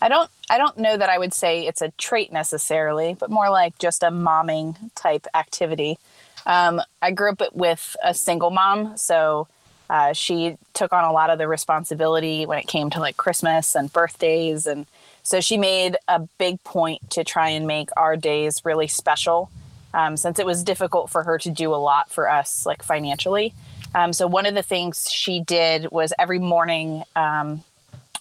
I 0.00 0.08
don't 0.08 0.30
I 0.48 0.58
don't 0.58 0.78
know 0.78 0.96
that 0.96 1.08
I 1.08 1.18
would 1.18 1.34
say 1.34 1.66
it's 1.66 1.82
a 1.82 1.90
trait 1.92 2.32
necessarily, 2.32 3.14
but 3.14 3.30
more 3.30 3.50
like 3.50 3.78
just 3.78 4.02
a 4.02 4.10
momming 4.10 4.76
type 4.94 5.26
activity. 5.34 5.98
Um, 6.46 6.80
I 7.02 7.10
grew 7.10 7.30
up 7.30 7.42
with 7.52 7.96
a 8.02 8.14
single 8.14 8.50
mom, 8.50 8.96
so 8.96 9.48
uh, 9.90 10.12
she 10.12 10.56
took 10.72 10.92
on 10.92 11.04
a 11.04 11.12
lot 11.12 11.30
of 11.30 11.38
the 11.38 11.48
responsibility 11.48 12.46
when 12.46 12.58
it 12.58 12.68
came 12.68 12.90
to 12.90 13.00
like 13.00 13.16
Christmas 13.16 13.74
and 13.74 13.92
birthdays, 13.92 14.66
and 14.66 14.86
so 15.24 15.40
she 15.40 15.56
made 15.56 15.96
a 16.06 16.20
big 16.38 16.62
point 16.62 17.10
to 17.10 17.24
try 17.24 17.48
and 17.48 17.66
make 17.66 17.90
our 17.96 18.16
days 18.16 18.64
really 18.64 18.86
special. 18.86 19.50
Um, 19.94 20.16
since 20.18 20.38
it 20.38 20.44
was 20.44 20.62
difficult 20.62 21.08
for 21.08 21.22
her 21.22 21.38
to 21.38 21.50
do 21.50 21.74
a 21.74 21.76
lot 21.76 22.10
for 22.10 22.28
us, 22.28 22.66
like 22.66 22.82
financially. 22.82 23.54
Um, 23.94 24.12
so 24.12 24.26
one 24.26 24.44
of 24.44 24.54
the 24.54 24.62
things 24.62 25.10
she 25.10 25.40
did 25.40 25.90
was 25.90 26.12
every 26.18 26.38
morning, 26.38 27.02
um, 27.16 27.64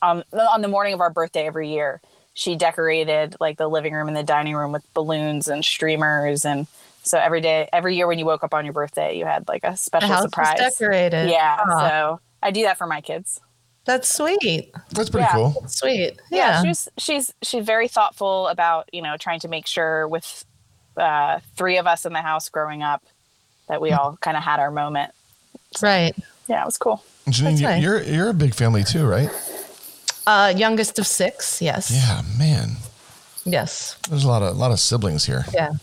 on 0.02 0.24
on 0.32 0.62
the 0.62 0.68
morning 0.70 0.94
of 0.94 1.02
our 1.02 1.10
birthday 1.10 1.46
every 1.46 1.70
year, 1.70 2.00
she 2.36 2.56
decorated 2.56 3.36
like 3.40 3.58
the 3.58 3.68
living 3.68 3.94
room 3.94 4.08
and 4.08 4.16
the 4.16 4.24
dining 4.24 4.56
room 4.56 4.72
with 4.72 4.86
balloons 4.94 5.48
and 5.48 5.66
streamers 5.66 6.46
and 6.46 6.68
so 7.02 7.18
every 7.18 7.42
day 7.42 7.68
every 7.74 7.96
year 7.96 8.08
when 8.08 8.20
you 8.20 8.26
woke 8.26 8.44
up 8.44 8.54
on 8.54 8.66
your 8.66 8.74
birthday 8.74 9.18
you 9.18 9.26
had 9.26 9.48
like 9.48 9.64
a 9.64 9.76
special 9.76 10.08
the 10.08 10.14
house 10.14 10.24
surprise. 10.24 10.58
was 10.60 10.78
decorated. 10.78 11.30
Yeah 11.30 11.58
Aww. 11.58 11.90
so 11.90 12.20
i 12.44 12.52
do 12.52 12.62
that 12.64 12.78
for 12.78 12.86
my 12.86 13.02
kids. 13.02 13.42
That's 13.86 14.12
sweet. 14.12 14.74
That's 14.94 15.12
pretty 15.12 15.26
yeah. 15.26 15.34
cool. 15.34 15.56
That's 15.62 15.78
sweet. 15.78 16.20
Yeah. 16.32 16.38
yeah. 16.38 16.64
she's 16.64 16.90
she's 16.98 17.34
she's 17.44 17.64
very 17.64 17.88
thoughtful 17.88 18.48
about 18.48 18.90
you 18.92 19.02
know 19.02 19.16
trying 19.16 19.40
to 19.42 19.48
make 19.48 19.68
sure 19.68 20.08
with 20.08 20.44
uh, 20.98 21.40
three 21.56 21.78
of 21.78 21.86
us 21.86 22.06
in 22.06 22.14
the 22.14 22.22
house 22.22 22.50
growing 22.50 22.82
up 22.82 23.04
that 23.68 23.82
we 23.82 23.92
all 23.92 24.18
kind 24.22 24.38
of 24.38 24.44
had 24.44 24.60
our 24.60 24.72
moment. 24.72 25.12
So, 25.76 25.88
right. 25.88 26.16
yeah 26.48 26.64
it 26.64 26.66
was 26.66 26.80
cool. 26.80 27.04
Janine, 27.30 27.62
nice. 27.62 27.84
you're 27.84 28.02
you're 28.02 28.30
a 28.30 28.34
big 28.34 28.56
family 28.56 28.84
too 28.84 29.06
right 29.06 29.30
uh, 30.28 30.54
youngest 30.56 31.00
of 31.00 31.08
six. 31.08 31.62
Yes. 31.62 31.92
Yeah, 31.92 32.22
man. 32.38 32.72
Yes. 33.46 33.98
There's 34.10 34.24
a 34.24 34.28
lot 34.28 34.42
of 34.42 34.56
a 34.56 34.60
lot 34.60 34.72
of 34.72 34.80
siblings 34.80 35.26
here. 35.26 35.46
Yeah. 35.54 35.74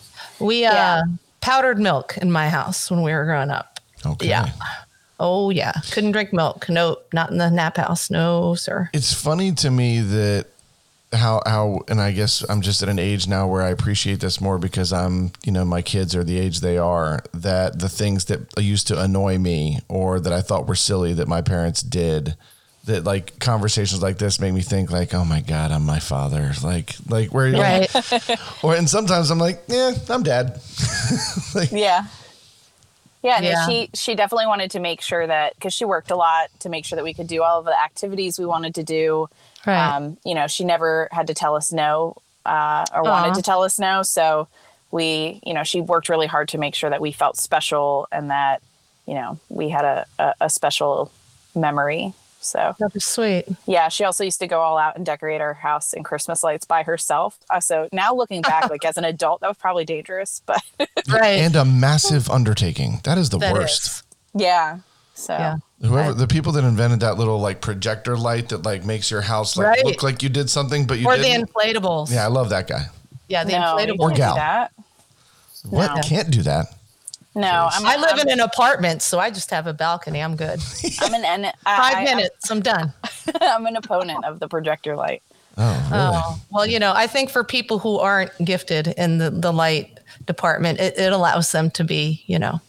We 0.40 0.64
uh, 0.64 0.72
yeah. 0.72 1.02
powdered 1.40 1.78
milk 1.78 2.18
in 2.18 2.30
my 2.30 2.48
house 2.48 2.90
when 2.90 3.02
we 3.02 3.12
were 3.12 3.24
growing 3.24 3.50
up. 3.50 3.80
Okay. 4.04 4.28
Yeah. 4.28 4.50
Oh 5.20 5.50
yeah. 5.50 5.72
Couldn't 5.92 6.12
drink 6.12 6.32
milk. 6.32 6.68
Nope. 6.68 7.06
Not 7.12 7.30
in 7.30 7.38
the 7.38 7.50
nap 7.50 7.76
house. 7.76 8.10
No, 8.10 8.54
sir. 8.56 8.90
It's 8.92 9.14
funny 9.14 9.52
to 9.52 9.70
me 9.70 10.00
that 10.00 10.46
how 11.12 11.42
how 11.46 11.82
and 11.88 12.00
I 12.00 12.10
guess 12.12 12.44
I'm 12.48 12.62
just 12.62 12.82
at 12.82 12.88
an 12.88 12.98
age 12.98 13.28
now 13.28 13.46
where 13.46 13.62
I 13.62 13.68
appreciate 13.68 14.20
this 14.20 14.40
more 14.40 14.58
because 14.58 14.92
I'm 14.92 15.32
you 15.44 15.52
know 15.52 15.64
my 15.64 15.82
kids 15.82 16.16
are 16.16 16.24
the 16.24 16.38
age 16.38 16.60
they 16.60 16.78
are 16.78 17.22
that 17.34 17.78
the 17.78 17.88
things 17.88 18.24
that 18.26 18.40
used 18.58 18.88
to 18.88 19.00
annoy 19.00 19.38
me 19.38 19.80
or 19.88 20.20
that 20.20 20.32
I 20.32 20.40
thought 20.40 20.66
were 20.66 20.74
silly 20.74 21.12
that 21.14 21.28
my 21.28 21.42
parents 21.42 21.82
did 21.82 22.34
that 22.84 23.04
like 23.04 23.38
conversations 23.38 24.02
like 24.02 24.18
this 24.18 24.40
make 24.40 24.52
me 24.52 24.60
think 24.60 24.90
like, 24.90 25.14
oh 25.14 25.24
my 25.24 25.40
god, 25.40 25.70
I'm 25.70 25.84
my 25.86 26.00
father. 26.00 26.52
Like 26.62 26.94
like 27.08 27.32
where 27.32 27.48
you're 27.48 27.60
Right. 27.60 27.88
or 28.64 28.74
and 28.74 28.88
sometimes 28.90 29.30
I'm 29.30 29.38
like, 29.38 29.62
yeah, 29.68 29.92
I'm 30.08 30.22
dad. 30.22 30.60
like, 31.54 31.70
Yeah. 31.72 32.04
Yeah, 33.22 33.38
no, 33.38 33.48
Yeah. 33.50 33.66
she 33.68 33.90
she 33.94 34.14
definitely 34.16 34.46
wanted 34.46 34.72
to 34.72 34.80
make 34.80 35.00
sure 35.00 35.24
that 35.26 35.54
because 35.54 35.72
she 35.72 35.84
worked 35.84 36.10
a 36.10 36.16
lot 36.16 36.48
to 36.60 36.68
make 36.68 36.84
sure 36.84 36.96
that 36.96 37.04
we 37.04 37.14
could 37.14 37.28
do 37.28 37.42
all 37.42 37.60
of 37.60 37.64
the 37.66 37.80
activities 37.80 38.38
we 38.38 38.46
wanted 38.46 38.74
to 38.76 38.82
do. 38.82 39.28
Right. 39.64 39.94
Um, 39.94 40.16
you 40.24 40.34
know, 40.34 40.48
she 40.48 40.64
never 40.64 41.08
had 41.12 41.28
to 41.28 41.34
tell 41.34 41.54
us 41.54 41.72
no 41.72 42.16
uh, 42.44 42.84
or 42.92 43.06
Aw. 43.06 43.10
wanted 43.10 43.34
to 43.36 43.42
tell 43.42 43.62
us 43.62 43.78
no. 43.78 44.02
So 44.02 44.48
we, 44.90 45.40
you 45.46 45.54
know, 45.54 45.62
she 45.62 45.80
worked 45.80 46.08
really 46.08 46.26
hard 46.26 46.48
to 46.48 46.58
make 46.58 46.74
sure 46.74 46.90
that 46.90 47.00
we 47.00 47.12
felt 47.12 47.36
special 47.36 48.08
and 48.10 48.30
that, 48.30 48.60
you 49.06 49.14
know, 49.14 49.38
we 49.48 49.68
had 49.68 49.84
a, 49.84 50.06
a, 50.18 50.34
a 50.42 50.50
special 50.50 51.12
memory. 51.54 52.12
So 52.44 52.74
that 52.80 52.92
was 52.92 53.04
sweet. 53.04 53.44
yeah, 53.66 53.88
she 53.88 54.04
also 54.04 54.24
used 54.24 54.40
to 54.40 54.46
go 54.48 54.60
all 54.60 54.76
out 54.76 54.96
and 54.96 55.06
decorate 55.06 55.40
our 55.40 55.54
house 55.54 55.92
in 55.92 56.02
Christmas 56.02 56.42
lights 56.42 56.64
by 56.66 56.82
herself. 56.82 57.38
Uh, 57.48 57.60
so 57.60 57.88
now 57.92 58.14
looking 58.14 58.42
back, 58.42 58.68
like 58.68 58.84
as 58.84 58.96
an 58.96 59.04
adult, 59.04 59.40
that 59.40 59.48
was 59.48 59.56
probably 59.56 59.84
dangerous, 59.84 60.42
but 60.44 60.60
Right. 61.08 61.38
and 61.40 61.54
a 61.56 61.64
massive 61.64 62.28
undertaking. 62.28 63.00
That 63.04 63.16
is 63.16 63.30
the 63.30 63.38
That 63.38 63.52
worst. 63.52 63.86
is. 63.86 64.02
yeah. 64.34 64.78
So 65.14 65.34
Yeah. 65.34 65.56
Whoever 65.82 66.12
the 66.14 66.26
people 66.28 66.52
that 66.52 66.64
invented 66.64 67.00
that 67.00 67.18
little 67.18 67.38
like 67.40 67.60
projector 67.60 68.16
light 68.16 68.48
that 68.50 68.64
like 68.64 68.84
makes 68.84 69.10
your 69.10 69.20
house 69.20 69.56
like 69.56 69.66
Right. 69.66 69.84
look 69.84 70.02
like 70.02 70.22
you 70.22 70.28
did 70.28 70.48
something, 70.50 70.86
but 70.86 70.98
you 70.98 71.06
Or 71.06 71.16
the 71.16 71.22
didn't. 71.24 71.52
inflatables. 71.52 72.10
yeah, 72.12 72.24
I 72.24 72.28
love 72.28 72.48
that 72.50 72.66
guy. 72.68 72.86
Yeah, 73.28 73.44
the 73.44 73.52
no, 73.52 73.78
you 73.78 73.86
inflatables. 73.86 73.98
Or 74.00 74.10
gal. 74.12 74.34
do 74.34 74.38
that. 74.40 74.72
What 75.70 75.94
No. 75.96 76.02
can't 76.02 76.30
do 76.30 76.42
that? 76.42 76.66
No, 77.34 77.68
I'm, 77.72 77.86
I 77.86 77.96
live 77.96 78.14
I'm, 78.14 78.20
in 78.20 78.30
an 78.30 78.40
apartment, 78.40 79.00
so 79.00 79.18
I 79.18 79.30
just 79.30 79.50
have 79.50 79.66
a 79.66 79.72
balcony. 79.72 80.22
I'm 80.22 80.36
good. 80.36 80.60
I'm 81.00 81.14
an 81.14 81.24
en- 81.24 81.52
I- 81.64 81.92
Five 81.92 81.96
I- 81.96 82.04
minutes, 82.04 82.50
I'm 82.50 82.60
done. 82.60 82.92
I'm 83.40 83.66
an 83.66 83.76
opponent 83.76 84.24
of 84.24 84.38
the 84.38 84.48
projector 84.48 84.96
light. 84.96 85.22
Oh, 85.56 85.88
oh 85.92 85.96
really? 85.96 86.14
Oh, 86.16 86.40
well, 86.50 86.66
you 86.66 86.78
know, 86.78 86.92
I 86.94 87.06
think 87.06 87.30
for 87.30 87.44
people 87.44 87.78
who 87.78 87.98
aren't 87.98 88.32
gifted 88.44 88.88
in 88.98 89.18
the, 89.18 89.30
the 89.30 89.52
light 89.52 89.98
department, 90.26 90.80
it, 90.80 90.98
it 90.98 91.12
allows 91.12 91.52
them 91.52 91.70
to 91.72 91.84
be, 91.84 92.22
you 92.26 92.38
know, 92.38 92.60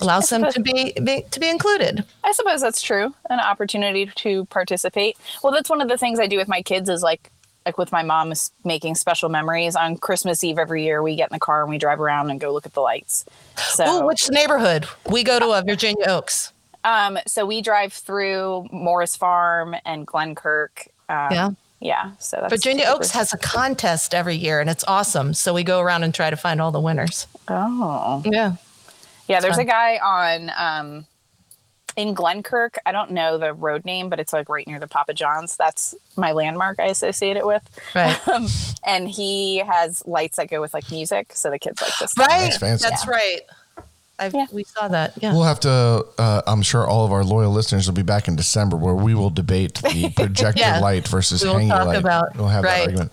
allows 0.00 0.28
them 0.28 0.50
to 0.50 0.60
be, 0.60 0.92
be 1.02 1.24
to 1.30 1.40
be 1.40 1.48
included. 1.48 2.04
I 2.24 2.32
suppose 2.32 2.60
that's 2.60 2.82
true. 2.82 3.14
An 3.30 3.40
opportunity 3.40 4.10
to 4.16 4.44
participate. 4.46 5.16
Well, 5.42 5.52
that's 5.52 5.70
one 5.70 5.80
of 5.80 5.88
the 5.88 5.96
things 5.98 6.18
I 6.18 6.26
do 6.26 6.36
with 6.36 6.48
my 6.48 6.62
kids 6.62 6.88
is 6.88 7.02
like 7.02 7.30
like 7.66 7.78
with 7.78 7.92
my 7.92 8.02
mom 8.02 8.32
is 8.32 8.50
making 8.64 8.94
special 8.94 9.28
memories 9.28 9.74
on 9.76 9.96
Christmas 9.96 10.44
Eve 10.44 10.58
every 10.58 10.84
year. 10.84 11.02
We 11.02 11.16
get 11.16 11.30
in 11.30 11.34
the 11.34 11.40
car 11.40 11.62
and 11.62 11.70
we 11.70 11.78
drive 11.78 12.00
around 12.00 12.30
and 12.30 12.38
go 12.40 12.52
look 12.52 12.66
at 12.66 12.74
the 12.74 12.80
lights. 12.80 13.24
So 13.56 13.84
Oh, 13.86 14.06
which 14.06 14.28
neighborhood? 14.30 14.86
We 15.10 15.24
go 15.24 15.38
to 15.38 15.52
a 15.52 15.62
Virginia 15.62 16.06
Oaks. 16.08 16.52
um 16.84 17.18
so 17.26 17.46
we 17.46 17.62
drive 17.62 17.92
through 17.92 18.68
Morris 18.70 19.16
Farm 19.16 19.74
and 19.84 20.06
Glenkirk. 20.06 20.88
Um, 21.08 21.28
Yeah. 21.32 21.50
Yeah. 21.80 22.12
So 22.18 22.46
Virginia 22.48 22.84
Oaks 22.88 23.10
has 23.10 23.32
a 23.34 23.38
contest 23.38 24.14
every 24.14 24.36
year, 24.36 24.60
and 24.60 24.70
it's 24.70 24.84
awesome. 24.88 25.34
So 25.34 25.52
we 25.52 25.62
go 25.64 25.80
around 25.80 26.02
and 26.02 26.14
try 26.14 26.30
to 26.30 26.36
find 26.36 26.60
all 26.60 26.70
the 26.72 26.80
winners. 26.80 27.26
Oh. 27.48 28.22
Yeah. 28.24 28.54
Yeah, 29.28 29.40
there's 29.40 29.56
fun. 29.56 29.66
a 29.66 29.68
guy 29.68 29.98
on 29.98 30.50
um 30.56 31.06
in 31.96 32.14
Glenkirk. 32.14 32.76
I 32.86 32.92
don't 32.92 33.10
know 33.10 33.38
the 33.38 33.52
road 33.52 33.84
name, 33.84 34.08
but 34.08 34.18
it's 34.20 34.32
like 34.32 34.48
right 34.48 34.66
near 34.66 34.78
the 34.78 34.88
Papa 34.88 35.14
John's. 35.14 35.56
That's 35.56 35.94
my 36.16 36.32
landmark 36.32 36.78
I 36.80 36.86
associate 36.86 37.36
it 37.36 37.46
with. 37.46 37.62
Right. 37.94 38.18
Um, 38.34 38.46
and 38.84 39.08
he 39.08 39.58
has 39.58 40.02
lights 40.06 40.38
that 40.38 40.48
go 40.48 40.60
with 40.60 40.72
like 40.74 40.90
music, 40.90 41.32
so 41.34 41.50
the 41.50 41.58
kids 41.58 41.80
like 41.80 41.92
this. 42.00 42.16
Right. 42.18 42.28
That's 42.28 42.58
fancy. 42.58 42.88
That's 42.88 43.06
right. 43.06 43.42
I, 44.18 44.30
Yeah. 44.32 44.46
We 44.52 44.62
saw 44.64 44.86
that. 44.88 45.14
Yeah. 45.20 45.32
We'll 45.32 45.42
have 45.42 45.58
to. 45.60 46.06
Uh, 46.18 46.42
I'm 46.46 46.62
sure 46.62 46.86
all 46.86 47.04
of 47.04 47.10
our 47.12 47.24
loyal 47.24 47.50
listeners 47.52 47.86
will 47.88 47.94
be 47.94 48.02
back 48.02 48.28
in 48.28 48.36
December, 48.36 48.76
where 48.76 48.94
we 48.94 49.14
will 49.14 49.30
debate 49.30 49.74
the 49.82 50.10
projector 50.16 50.60
Yeah. 50.60 50.78
light 50.78 51.08
versus 51.08 51.42
We 51.42 51.48
will 51.48 51.54
hanging 51.56 51.70
talk 51.70 51.86
light. 51.86 51.98
about- 51.98 52.36
we'll 52.36 52.46
have 52.48 52.62
that 52.62 52.80
argument. 52.82 53.10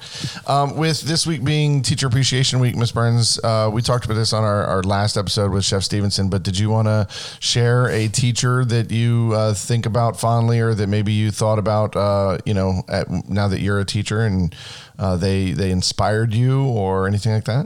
Um, 0.47 0.75
with 0.77 1.01
this 1.01 1.25
week 1.25 1.43
being 1.43 1.81
Teacher 1.81 2.05
Appreciation 2.07 2.59
Week, 2.59 2.75
Miss 2.75 2.91
Burns, 2.91 3.39
uh, 3.43 3.69
we 3.73 3.81
talked 3.81 4.05
about 4.05 4.13
this 4.13 4.31
on 4.31 4.43
our, 4.43 4.63
our 4.65 4.83
last 4.83 5.17
episode 5.17 5.51
with 5.51 5.65
Chef 5.65 5.81
Stevenson. 5.83 6.29
But 6.29 6.43
did 6.43 6.57
you 6.59 6.69
want 6.69 6.87
to 6.87 7.07
share 7.39 7.87
a 7.89 8.07
teacher 8.07 8.63
that 8.65 8.91
you 8.91 9.31
uh, 9.35 9.53
think 9.55 9.85
about 9.87 10.19
fondly, 10.19 10.59
or 10.59 10.73
that 10.75 10.87
maybe 10.87 11.13
you 11.13 11.31
thought 11.31 11.57
about? 11.57 11.95
Uh, 11.95 12.37
you 12.45 12.53
know, 12.53 12.83
at, 12.89 13.09
now 13.27 13.47
that 13.47 13.59
you're 13.59 13.79
a 13.79 13.85
teacher 13.85 14.21
and 14.25 14.53
uh, 14.99 15.15
they 15.17 15.51
they 15.51 15.71
inspired 15.71 16.33
you, 16.33 16.63
or 16.63 17.07
anything 17.07 17.33
like 17.33 17.45
that. 17.45 17.65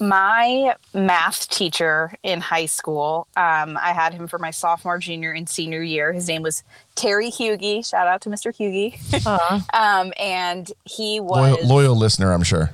My 0.00 0.74
math 0.92 1.48
teacher 1.48 2.14
in 2.22 2.40
high 2.40 2.66
school, 2.66 3.26
um, 3.36 3.78
I 3.80 3.92
had 3.92 4.12
him 4.12 4.26
for 4.26 4.38
my 4.38 4.50
sophomore, 4.50 4.98
junior, 4.98 5.32
and 5.32 5.48
senior 5.48 5.82
year. 5.82 6.12
His 6.12 6.26
name 6.28 6.42
was 6.42 6.64
Terry 6.94 7.30
Hughie. 7.30 7.82
Shout 7.82 8.06
out 8.06 8.20
to 8.22 8.28
Mr. 8.28 8.54
Hughie. 8.54 8.98
Aw. 9.26 9.64
um, 9.72 10.12
and 10.18 10.70
he 10.84 11.20
Loyal, 11.20 11.56
was 11.58 11.66
loyal 11.66 11.96
listener, 11.96 12.32
I'm 12.32 12.42
sure. 12.42 12.70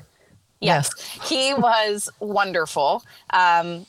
Yes, 0.60 0.90
he 1.22 1.54
was 1.54 2.08
wonderful. 2.20 3.02
Um, 3.30 3.86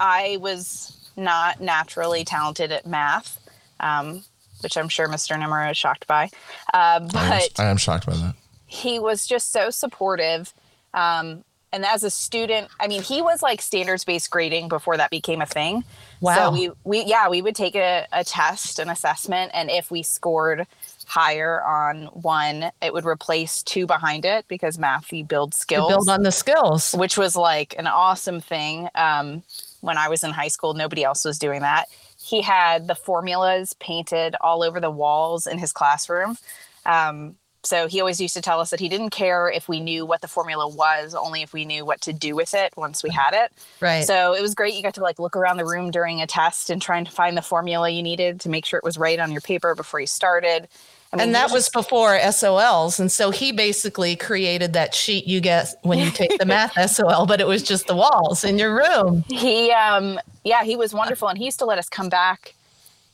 I 0.00 0.38
was 0.40 1.10
not 1.16 1.60
naturally 1.60 2.24
talented 2.24 2.72
at 2.72 2.86
math, 2.86 3.38
um, 3.80 4.24
which 4.62 4.76
I'm 4.78 4.88
sure 4.88 5.06
Mr. 5.08 5.36
Nemro 5.36 5.70
is 5.70 5.76
shocked 5.76 6.06
by. 6.06 6.30
Uh, 6.72 6.76
I 6.76 6.96
am, 6.96 7.08
but 7.08 7.60
I 7.60 7.64
am 7.66 7.76
shocked 7.76 8.06
by 8.06 8.14
that. 8.14 8.34
he 8.66 8.98
was 8.98 9.26
just 9.26 9.52
so 9.52 9.68
supportive. 9.70 10.54
Um, 10.94 11.44
and 11.72 11.84
as 11.84 12.02
a 12.02 12.10
student, 12.10 12.68
I 12.80 12.88
mean, 12.88 13.02
he 13.02 13.20
was 13.22 13.42
like 13.42 13.60
standards 13.60 14.04
based 14.04 14.30
grading 14.30 14.68
before 14.68 14.96
that 14.96 15.10
became 15.10 15.40
a 15.40 15.46
thing. 15.46 15.84
Wow. 16.20 16.34
So 16.34 16.52
we, 16.52 16.70
we 16.84 17.04
yeah, 17.04 17.28
we 17.28 17.42
would 17.42 17.54
take 17.54 17.76
a, 17.76 18.06
a 18.12 18.24
test, 18.24 18.78
an 18.78 18.88
assessment, 18.88 19.52
and 19.54 19.70
if 19.70 19.90
we 19.90 20.02
scored 20.02 20.66
higher 21.06 21.62
on 21.62 22.06
one, 22.06 22.70
it 22.82 22.92
would 22.92 23.06
replace 23.06 23.62
two 23.62 23.86
behind 23.86 24.24
it 24.24 24.46
because 24.48 24.78
math 24.78 25.12
you 25.12 25.24
build 25.24 25.54
skills 25.54 25.88
build 25.88 26.08
on 26.08 26.22
the 26.22 26.32
skills. 26.32 26.92
which 26.92 27.16
was 27.16 27.34
like 27.36 27.74
an 27.78 27.86
awesome 27.86 28.40
thing. 28.40 28.88
Um, 28.94 29.42
when 29.80 29.96
I 29.96 30.08
was 30.08 30.24
in 30.24 30.32
high 30.32 30.48
school, 30.48 30.74
nobody 30.74 31.04
else 31.04 31.24
was 31.24 31.38
doing 31.38 31.60
that. 31.60 31.88
He 32.20 32.42
had 32.42 32.88
the 32.88 32.94
formulas 32.94 33.74
painted 33.74 34.34
all 34.40 34.62
over 34.62 34.80
the 34.80 34.90
walls 34.90 35.46
in 35.46 35.58
his 35.58 35.72
classroom. 35.72 36.36
Um, 36.84 37.36
so 37.64 37.88
he 37.88 38.00
always 38.00 38.20
used 38.20 38.34
to 38.34 38.40
tell 38.40 38.60
us 38.60 38.70
that 38.70 38.80
he 38.80 38.88
didn't 38.88 39.10
care 39.10 39.50
if 39.50 39.68
we 39.68 39.80
knew 39.80 40.06
what 40.06 40.20
the 40.20 40.28
formula 40.28 40.68
was, 40.68 41.14
only 41.14 41.42
if 41.42 41.52
we 41.52 41.64
knew 41.64 41.84
what 41.84 42.00
to 42.02 42.12
do 42.12 42.36
with 42.36 42.54
it 42.54 42.72
once 42.76 43.02
we 43.02 43.10
had 43.10 43.34
it. 43.34 43.52
Right. 43.80 44.04
So 44.04 44.32
it 44.34 44.42
was 44.42 44.54
great. 44.54 44.74
You 44.74 44.82
got 44.82 44.94
to 44.94 45.02
like 45.02 45.18
look 45.18 45.36
around 45.36 45.56
the 45.56 45.66
room 45.66 45.90
during 45.90 46.20
a 46.20 46.26
test 46.26 46.70
and 46.70 46.80
trying 46.80 47.04
to 47.04 47.10
find 47.10 47.36
the 47.36 47.42
formula 47.42 47.90
you 47.90 48.02
needed 48.02 48.40
to 48.40 48.48
make 48.48 48.64
sure 48.64 48.78
it 48.78 48.84
was 48.84 48.96
right 48.96 49.18
on 49.18 49.32
your 49.32 49.40
paper 49.40 49.74
before 49.74 50.00
you 50.00 50.06
started. 50.06 50.68
I 51.12 51.16
mean, 51.16 51.26
and 51.26 51.34
that 51.34 51.50
was 51.50 51.70
before 51.70 52.18
SOLs. 52.18 53.00
And 53.00 53.10
so 53.10 53.30
he 53.30 53.50
basically 53.50 54.14
created 54.14 54.74
that 54.74 54.94
sheet 54.94 55.26
you 55.26 55.40
get 55.40 55.74
when 55.82 55.98
you 55.98 56.10
take 56.10 56.38
the 56.38 56.44
math 56.46 56.78
SOL, 56.90 57.26
but 57.26 57.40
it 57.40 57.46
was 57.46 57.62
just 57.62 57.86
the 57.86 57.96
walls 57.96 58.44
in 58.44 58.58
your 58.58 58.74
room. 58.74 59.24
he 59.28 59.70
um 59.72 60.20
yeah 60.44 60.64
he 60.64 60.76
was 60.76 60.94
wonderful 60.94 61.28
and 61.28 61.38
he 61.38 61.46
used 61.46 61.58
to 61.58 61.64
let 61.64 61.78
us 61.78 61.88
come 61.88 62.08
back 62.08 62.54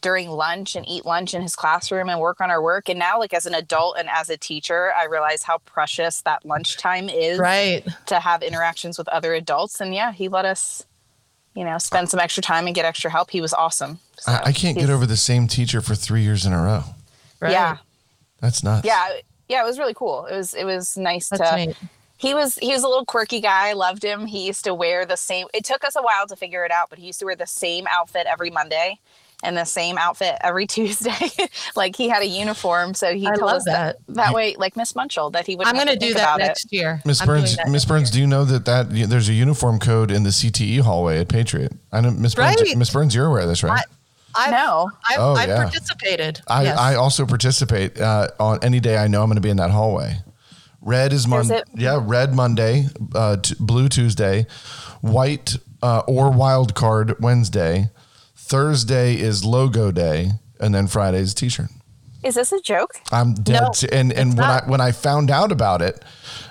during 0.04 0.28
lunch 0.28 0.76
and 0.76 0.86
eat 0.86 1.06
lunch 1.06 1.32
in 1.32 1.40
his 1.40 1.56
classroom 1.56 2.10
and 2.10 2.20
work 2.20 2.38
on 2.42 2.50
our 2.50 2.60
work 2.62 2.90
and 2.90 2.98
now 2.98 3.18
like 3.18 3.32
as 3.32 3.46
an 3.46 3.54
adult 3.54 3.96
and 3.98 4.06
as 4.10 4.28
a 4.28 4.36
teacher 4.36 4.92
i 4.92 5.04
realize 5.06 5.42
how 5.42 5.56
precious 5.64 6.20
that 6.22 6.44
lunchtime 6.44 7.08
is 7.08 7.38
Right. 7.38 7.82
to 8.06 8.20
have 8.20 8.42
interactions 8.42 8.98
with 8.98 9.08
other 9.08 9.32
adults 9.32 9.80
and 9.80 9.94
yeah 9.94 10.12
he 10.12 10.28
let 10.28 10.44
us 10.44 10.84
you 11.54 11.64
know 11.64 11.78
spend 11.78 12.10
some 12.10 12.20
extra 12.20 12.42
time 12.42 12.66
and 12.66 12.74
get 12.74 12.84
extra 12.84 13.10
help 13.10 13.30
he 13.30 13.40
was 13.40 13.54
awesome 13.54 13.98
So 14.18 14.32
I, 14.32 14.42
I 14.50 14.52
can't 14.52 14.76
get 14.76 14.90
over 14.90 15.06
the 15.06 15.16
same 15.16 15.48
teacher 15.48 15.80
for 15.80 15.94
three 15.94 16.20
years 16.22 16.44
in 16.44 16.52
a 16.52 16.62
row. 16.62 16.82
Right. 17.40 17.52
yeah 17.52 17.78
That's 18.40 18.62
nuts. 18.62 18.86
yeah 18.86 19.08
yeah 19.48 19.62
it 19.62 19.66
was 19.66 19.78
really 19.78 19.94
cool 19.94 20.26
it 20.26 20.36
was 20.36 20.52
it 20.52 20.64
was 20.64 20.98
nice 20.98 21.30
That's 21.30 21.48
to 21.50 21.56
neat. 21.56 21.76
he 22.18 22.34
was 22.34 22.56
he 22.56 22.72
was 22.72 22.82
a 22.82 22.88
little 22.88 23.06
quirky 23.06 23.40
guy. 23.40 23.70
I 23.70 23.72
loved 23.72 24.02
him. 24.04 24.26
He 24.26 24.46
used 24.46 24.64
to 24.64 24.74
wear 24.74 25.04
the 25.06 25.16
same. 25.16 25.46
It 25.54 25.64
took 25.64 25.82
us 25.84 25.96
a 25.96 26.02
while 26.02 26.26
to 26.28 26.36
figure 26.36 26.64
it 26.64 26.70
out, 26.70 26.88
but 26.90 26.98
he 26.98 27.06
used 27.06 27.18
to 27.20 27.24
wear 27.26 27.36
the 27.36 27.46
same 27.46 27.86
outfit 27.88 28.26
every 28.26 28.50
Monday 28.50 28.98
and 29.44 29.56
the 29.56 29.64
same 29.64 29.98
outfit 29.98 30.36
every 30.40 30.66
Tuesday. 30.74 31.28
like 31.76 31.96
he 31.96 32.08
had 32.08 32.22
a 32.22 32.26
uniform, 32.26 32.94
so 32.94 33.14
he 33.14 33.26
I 33.26 33.30
told 33.30 33.42
love 33.42 33.56
us 33.56 33.64
that 33.66 33.96
that, 34.08 34.32
way, 34.34 34.54
like 34.58 34.76
Miss 34.76 34.94
Munchell, 34.96 35.30
that 35.30 35.46
he 35.46 35.56
would. 35.56 35.66
I'm 35.66 35.74
going 35.74 35.86
to 35.88 35.96
do 35.96 36.14
that 36.14 36.38
next 36.38 36.72
year. 36.72 37.00
Miss 37.04 37.24
Burns, 37.24 37.56
Miss 37.68 37.84
Burns, 37.84 38.10
do 38.10 38.20
you 38.20 38.26
know 38.26 38.44
that 38.44 38.64
that 38.64 38.90
there's 38.90 39.28
a 39.28 39.32
uniform 39.34 39.78
code 39.78 40.10
in 40.10 40.22
the 40.24 40.30
CTE 40.30 40.80
hallway 40.80 41.20
at 41.20 41.28
Patriot? 41.28 41.72
I 41.92 42.00
know 42.00 42.10
Miss 42.10 42.34
Burns. 42.34 42.76
Miss 42.76 42.90
Burns, 42.90 43.14
you're 43.14 43.26
aware 43.26 43.40
of 43.42 43.48
this, 43.48 43.62
right? 43.62 43.84
I've, 44.36 44.50
No. 44.50 44.90
I've, 45.08 45.18
Oh, 45.20 45.34
I've 45.34 45.48
yeah. 45.48 45.62
participated. 45.62 46.40
I, 46.48 46.64
Yes. 46.64 46.78
I 46.78 46.94
also 46.96 47.24
participate 47.24 48.00
uh, 48.00 48.28
on 48.40 48.58
any 48.62 48.80
day 48.80 48.96
I 48.96 49.06
know 49.06 49.22
I'm 49.22 49.28
going 49.28 49.36
to 49.36 49.40
be 49.40 49.48
in 49.50 49.58
that 49.58 49.70
hallway. 49.70 50.16
Red 50.80 51.12
is 51.12 51.26
Monday. 51.28 51.62
Yeah, 51.74 52.00
red 52.02 52.34
Monday, 52.34 52.86
uh, 53.14 53.36
t- 53.36 53.54
blue 53.60 53.88
Tuesday, 53.88 54.46
white 55.00 55.56
uh, 55.82 56.02
or 56.06 56.30
wild 56.30 56.74
card 56.74 57.14
Wednesday. 57.20 57.90
Thursday 58.46 59.14
is 59.18 59.44
logo 59.44 59.90
day, 59.90 60.32
and 60.60 60.74
then 60.74 60.86
Friday 60.86 61.18
is 61.18 61.32
t-shirt. 61.34 61.70
Is 62.22 62.34
this 62.36 62.52
a 62.52 62.60
joke? 62.60 62.90
I'm 63.12 63.34
dead. 63.34 63.60
No, 63.62 63.72
se- 63.72 63.88
and 63.92 64.12
and 64.12 64.30
when 64.30 64.46
not. 64.46 64.64
I 64.64 64.70
when 64.70 64.80
I 64.80 64.92
found 64.92 65.30
out 65.30 65.52
about 65.52 65.82
it 65.82 66.02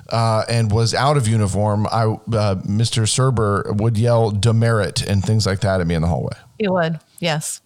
uh, 0.10 0.44
and 0.48 0.72
was 0.72 0.94
out 0.94 1.18
of 1.18 1.28
uniform, 1.28 1.88
I 1.88 2.04
uh, 2.06 2.56
Mr. 2.66 3.04
Serber 3.08 3.76
would 3.82 3.98
yell 3.98 4.30
demerit 4.32 5.02
and 5.08 5.24
things 5.24 5.46
like 5.48 5.62
that 5.62 5.82
at 5.82 5.88
me 5.88 5.96
in 5.96 6.02
the 6.04 6.08
hallway. 6.08 6.36
He 6.60 6.68
would. 6.68 7.00
Yes. 7.20 7.62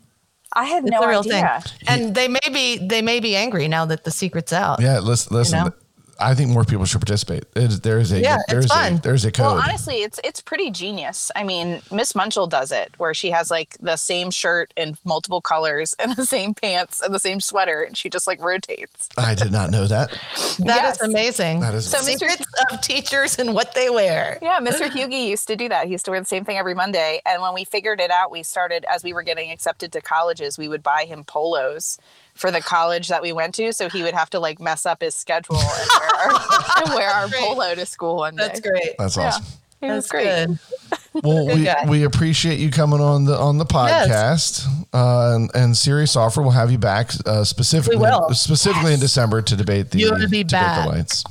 I 0.53 0.63
had 0.65 0.84
It's 0.84 0.91
no 0.91 1.01
a 1.01 1.07
real 1.10 1.19
idea. 1.19 1.62
thing. 1.62 1.74
And 1.88 2.15
they 2.15 2.27
may 2.29 2.39
be 2.53 2.77
they 2.77 3.01
may 3.01 3.19
be 3.19 3.36
angry 3.36 3.67
now 3.67 3.86
that 3.86 4.05
the 4.05 4.12
secret's 4.12 4.53
out. 4.53 4.81
Yeah, 4.81 5.00
listen, 5.00 5.36
listen. 5.36 5.60
know? 5.65 5.72
I 6.19 6.33
think 6.33 6.50
more 6.51 6.63
people 6.63 6.86
should 6.86 7.01
participate. 7.01 7.43
It 7.55 7.63
is, 7.63 7.81
there 7.81 8.00
is 8.00 8.12
a 8.12 8.19
Yeah, 8.21 8.36
it's 8.38 8.45
there's 8.50 8.65
a 8.65 8.69
fun. 8.69 8.97
there's 9.03 9.25
a 9.25 9.31
code. 9.31 9.45
Well, 9.45 9.62
honestly, 9.62 9.97
it's 9.97 10.19
it's 10.24 10.41
pretty 10.41 10.71
genius. 10.71 11.31
I 11.36 11.43
mean, 11.43 11.81
Miss 11.91 12.15
Munchell 12.15 12.47
does 12.47 12.71
it 12.71 12.93
where 12.97 13.13
she 13.13 13.29
has 13.31 13.51
like 13.51 13.77
the 13.79 13.95
same 13.97 14.31
shirt 14.31 14.74
in 14.77 14.97
multiple 15.05 15.41
colors 15.41 15.95
and 16.00 16.15
the 16.15 16.25
same 16.25 16.53
pants 16.53 17.01
and 17.01 17.13
the 17.13 17.19
same 17.19 17.39
sweater, 17.39 17.81
and 17.83 17.95
she 17.97 18.09
just 18.09 18.27
like 18.27 18.41
rotates. 18.41 19.09
I 19.17 19.36
did 19.36 19.51
not 19.51 19.71
know 19.71 19.86
that. 19.88 20.09
That 20.12 20.86
is 20.91 20.97
Yes. 20.97 21.01
amazing. 21.01 21.59
That 21.59 21.74
is 21.74 21.89
So 21.89 22.00
Mr. 22.00 22.03
secrets 22.03 22.45
of 22.71 22.81
teachers 22.81 23.38
and 23.39 23.53
what 23.53 23.74
they 23.74 23.89
wear. 23.89 24.39
Yeah, 24.41 24.59
Mr. 24.59 24.89
Hughie 24.91 25.27
used 25.29 25.47
to 25.47 25.55
do 25.55 25.69
that. 25.69 25.86
He 25.86 25.91
used 25.91 26.05
to 26.05 26.12
wear 26.12 26.19
the 26.19 26.25
same 26.25 26.45
thing 26.45 26.57
every 26.57 26.74
Monday. 26.74 27.21
And 27.25 27.41
when 27.41 27.53
we 27.53 27.63
figured 27.65 28.00
it 28.00 28.12
out, 28.12 28.31
we 28.31 28.43
started 28.43 28.86
as 28.89 29.03
we 29.03 29.13
were 29.13 29.24
getting 29.24 29.51
accepted 29.51 29.91
to 29.93 30.01
colleges, 30.01 30.57
we 30.57 30.67
would 30.67 30.83
buy 30.83 31.05
him 31.05 31.24
polos 31.24 31.97
for 32.38 32.51
the 32.51 32.62
college 32.62 33.08
that 33.10 33.22
we 33.22 33.34
went 33.34 33.56
to. 33.56 33.74
So 33.74 33.89
he 33.89 34.03
would 34.03 34.13
have 34.13 34.29
to 34.32 34.39
like 34.39 34.60
mess 34.60 34.86
up 34.86 35.01
his 35.01 35.15
schedule 35.15 35.58
and 35.58 35.89
wear 36.00 36.10
our, 36.15 36.39
and 36.86 36.94
wear 36.96 37.10
our 37.10 37.27
polo 37.29 37.75
to 37.75 37.86
school 37.86 38.17
one 38.17 38.36
day. 38.36 38.48
That's 38.48 38.60
great. 38.62 38.96
That's 38.98 39.17
awesome. 39.17 39.46
It 39.79 39.91
was 39.91 40.08
That's 40.08 40.12
great. 40.12 40.24
good. 40.48 41.24
Well, 41.24 41.46
we, 41.56 41.63
guy. 41.65 41.86
we 41.88 42.03
appreciate 42.03 42.60
you 42.60 42.72
coming 42.72 43.00
on 43.00 43.25
the 43.25 43.38
on 43.38 43.58
the 43.60 43.65
podcast. 43.65 44.65
Uh, 44.94 45.36
and, 45.36 45.51
and 45.53 45.77
serious 45.77 46.15
offer, 46.15 46.41
we'll 46.41 46.50
have 46.51 46.72
you 46.72 46.79
back 46.79 47.12
uh, 47.27 47.44
specifically 47.44 47.98
We 47.98 48.01
will. 48.03 48.34
specifically 48.34 48.94
in 48.94 49.00
December 49.00 49.41
to 49.44 49.56
debate 49.56 49.91
the 49.91 50.00
You 50.00 50.12
wanna 50.12 50.27
be 50.27 50.39
debate 50.44 50.51
back. 50.51 50.86
the 50.89 50.96
lights. 50.96 51.24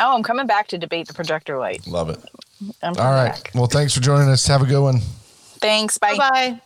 Oh, 0.00 0.12
I'm 0.16 0.24
coming 0.24 0.46
back 0.48 0.66
to 0.68 0.78
debate 0.78 1.06
the 1.06 1.14
projector 1.14 1.56
light. 1.56 1.86
Love 1.86 2.10
it. 2.10 2.18
I'm 2.82 2.96
All 2.96 3.12
back. 3.12 3.52
Well, 3.54 3.66
thanks 3.66 3.94
for 3.94 4.00
joining 4.00 4.28
us. 4.28 4.44
Have 4.48 4.62
a 4.62 4.66
good 4.66 4.82
one. 4.82 4.98
Thanks. 5.60 5.96
Bye. 5.98 6.16
Bye. 6.16 6.60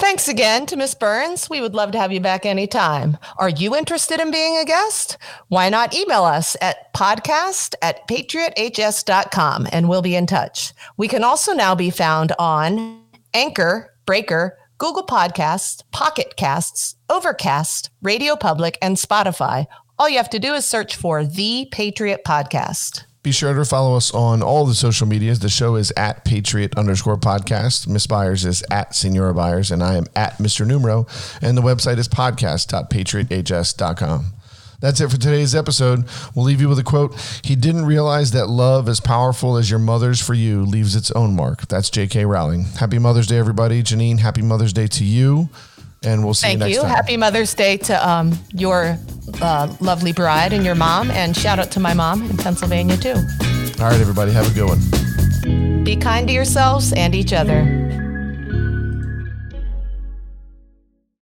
Thanks 0.00 0.28
again 0.28 0.64
to 0.64 0.76
Miss 0.76 0.94
Burns. 0.94 1.50
We 1.50 1.60
would 1.60 1.74
love 1.74 1.92
to 1.92 1.98
have 1.98 2.10
you 2.10 2.20
back 2.20 2.46
anytime. 2.46 3.18
Are 3.36 3.50
you 3.50 3.76
interested 3.76 4.18
in 4.18 4.30
being 4.30 4.56
a 4.56 4.64
guest? 4.64 5.18
Why 5.48 5.68
not 5.68 5.94
email 5.94 6.24
us 6.24 6.56
at 6.62 6.92
podcast 6.94 7.74
at 7.82 8.08
patrioths.com 8.08 9.68
and 9.70 9.90
we'll 9.90 10.00
be 10.00 10.16
in 10.16 10.26
touch. 10.26 10.72
We 10.96 11.06
can 11.06 11.22
also 11.22 11.52
now 11.52 11.74
be 11.74 11.90
found 11.90 12.32
on 12.38 13.02
Anchor, 13.34 13.94
Breaker, 14.06 14.56
Google 14.78 15.04
Podcasts, 15.04 15.82
Pocket 15.92 16.34
Casts, 16.38 16.96
Overcast, 17.10 17.90
Radio 18.00 18.36
Public, 18.36 18.78
and 18.80 18.96
Spotify. 18.96 19.66
All 19.98 20.08
you 20.08 20.16
have 20.16 20.30
to 20.30 20.38
do 20.38 20.54
is 20.54 20.64
search 20.64 20.96
for 20.96 21.26
The 21.26 21.68
Patriot 21.72 22.22
Podcast. 22.26 23.04
Be 23.22 23.32
sure 23.32 23.52
to 23.52 23.66
follow 23.66 23.96
us 23.96 24.14
on 24.14 24.42
all 24.42 24.64
the 24.64 24.74
social 24.74 25.06
medias. 25.06 25.40
The 25.40 25.50
show 25.50 25.76
is 25.76 25.92
at 25.94 26.24
Patriot 26.24 26.74
underscore 26.78 27.18
podcast. 27.18 27.86
Miss 27.86 28.06
Byers 28.06 28.46
is 28.46 28.64
at 28.70 28.94
Senora 28.94 29.34
Byers, 29.34 29.70
and 29.70 29.82
I 29.82 29.96
am 29.96 30.06
at 30.16 30.38
Mr. 30.38 30.66
Numero. 30.66 31.06
And 31.42 31.54
the 31.54 31.60
website 31.62 31.98
is 31.98 32.08
podcast.patrioths.com. 32.08 34.24
That's 34.80 35.02
it 35.02 35.10
for 35.10 35.18
today's 35.18 35.54
episode. 35.54 36.06
We'll 36.34 36.46
leave 36.46 36.62
you 36.62 36.70
with 36.70 36.78
a 36.78 36.82
quote. 36.82 37.14
He 37.44 37.54
didn't 37.54 37.84
realize 37.84 38.30
that 38.30 38.48
love, 38.48 38.88
as 38.88 39.00
powerful 39.00 39.58
as 39.58 39.68
your 39.68 39.78
mother's 39.78 40.22
for 40.22 40.32
you, 40.32 40.64
leaves 40.64 40.96
its 40.96 41.10
own 41.10 41.36
mark. 41.36 41.68
That's 41.68 41.90
J.K. 41.90 42.24
Rowling. 42.24 42.64
Happy 42.64 42.98
Mother's 42.98 43.26
Day, 43.26 43.36
everybody. 43.36 43.82
Janine, 43.82 44.20
happy 44.20 44.40
Mother's 44.40 44.72
Day 44.72 44.86
to 44.86 45.04
you. 45.04 45.50
And 46.02 46.24
we'll 46.24 46.34
see 46.34 46.46
Thank 46.48 46.60
you 46.60 46.64
next 46.66 46.76
you. 46.76 46.82
time. 46.82 46.90
Happy 46.90 47.16
Mother's 47.16 47.54
Day 47.54 47.76
to 47.76 48.08
um, 48.08 48.38
your 48.52 48.98
uh, 49.42 49.74
lovely 49.80 50.12
bride 50.12 50.52
and 50.52 50.64
your 50.64 50.74
mom, 50.74 51.10
and 51.10 51.36
shout 51.36 51.58
out 51.58 51.70
to 51.72 51.80
my 51.80 51.92
mom 51.92 52.28
in 52.28 52.36
Pennsylvania 52.36 52.96
too. 52.96 53.14
All 53.80 53.88
right, 53.88 54.00
everybody. 54.00 54.32
Have 54.32 54.50
a 54.50 54.54
good 54.54 54.68
one. 54.68 55.84
Be 55.84 55.96
kind 55.96 56.26
to 56.28 56.32
yourselves 56.32 56.92
and 56.94 57.14
each 57.14 57.32
other. 57.32 57.99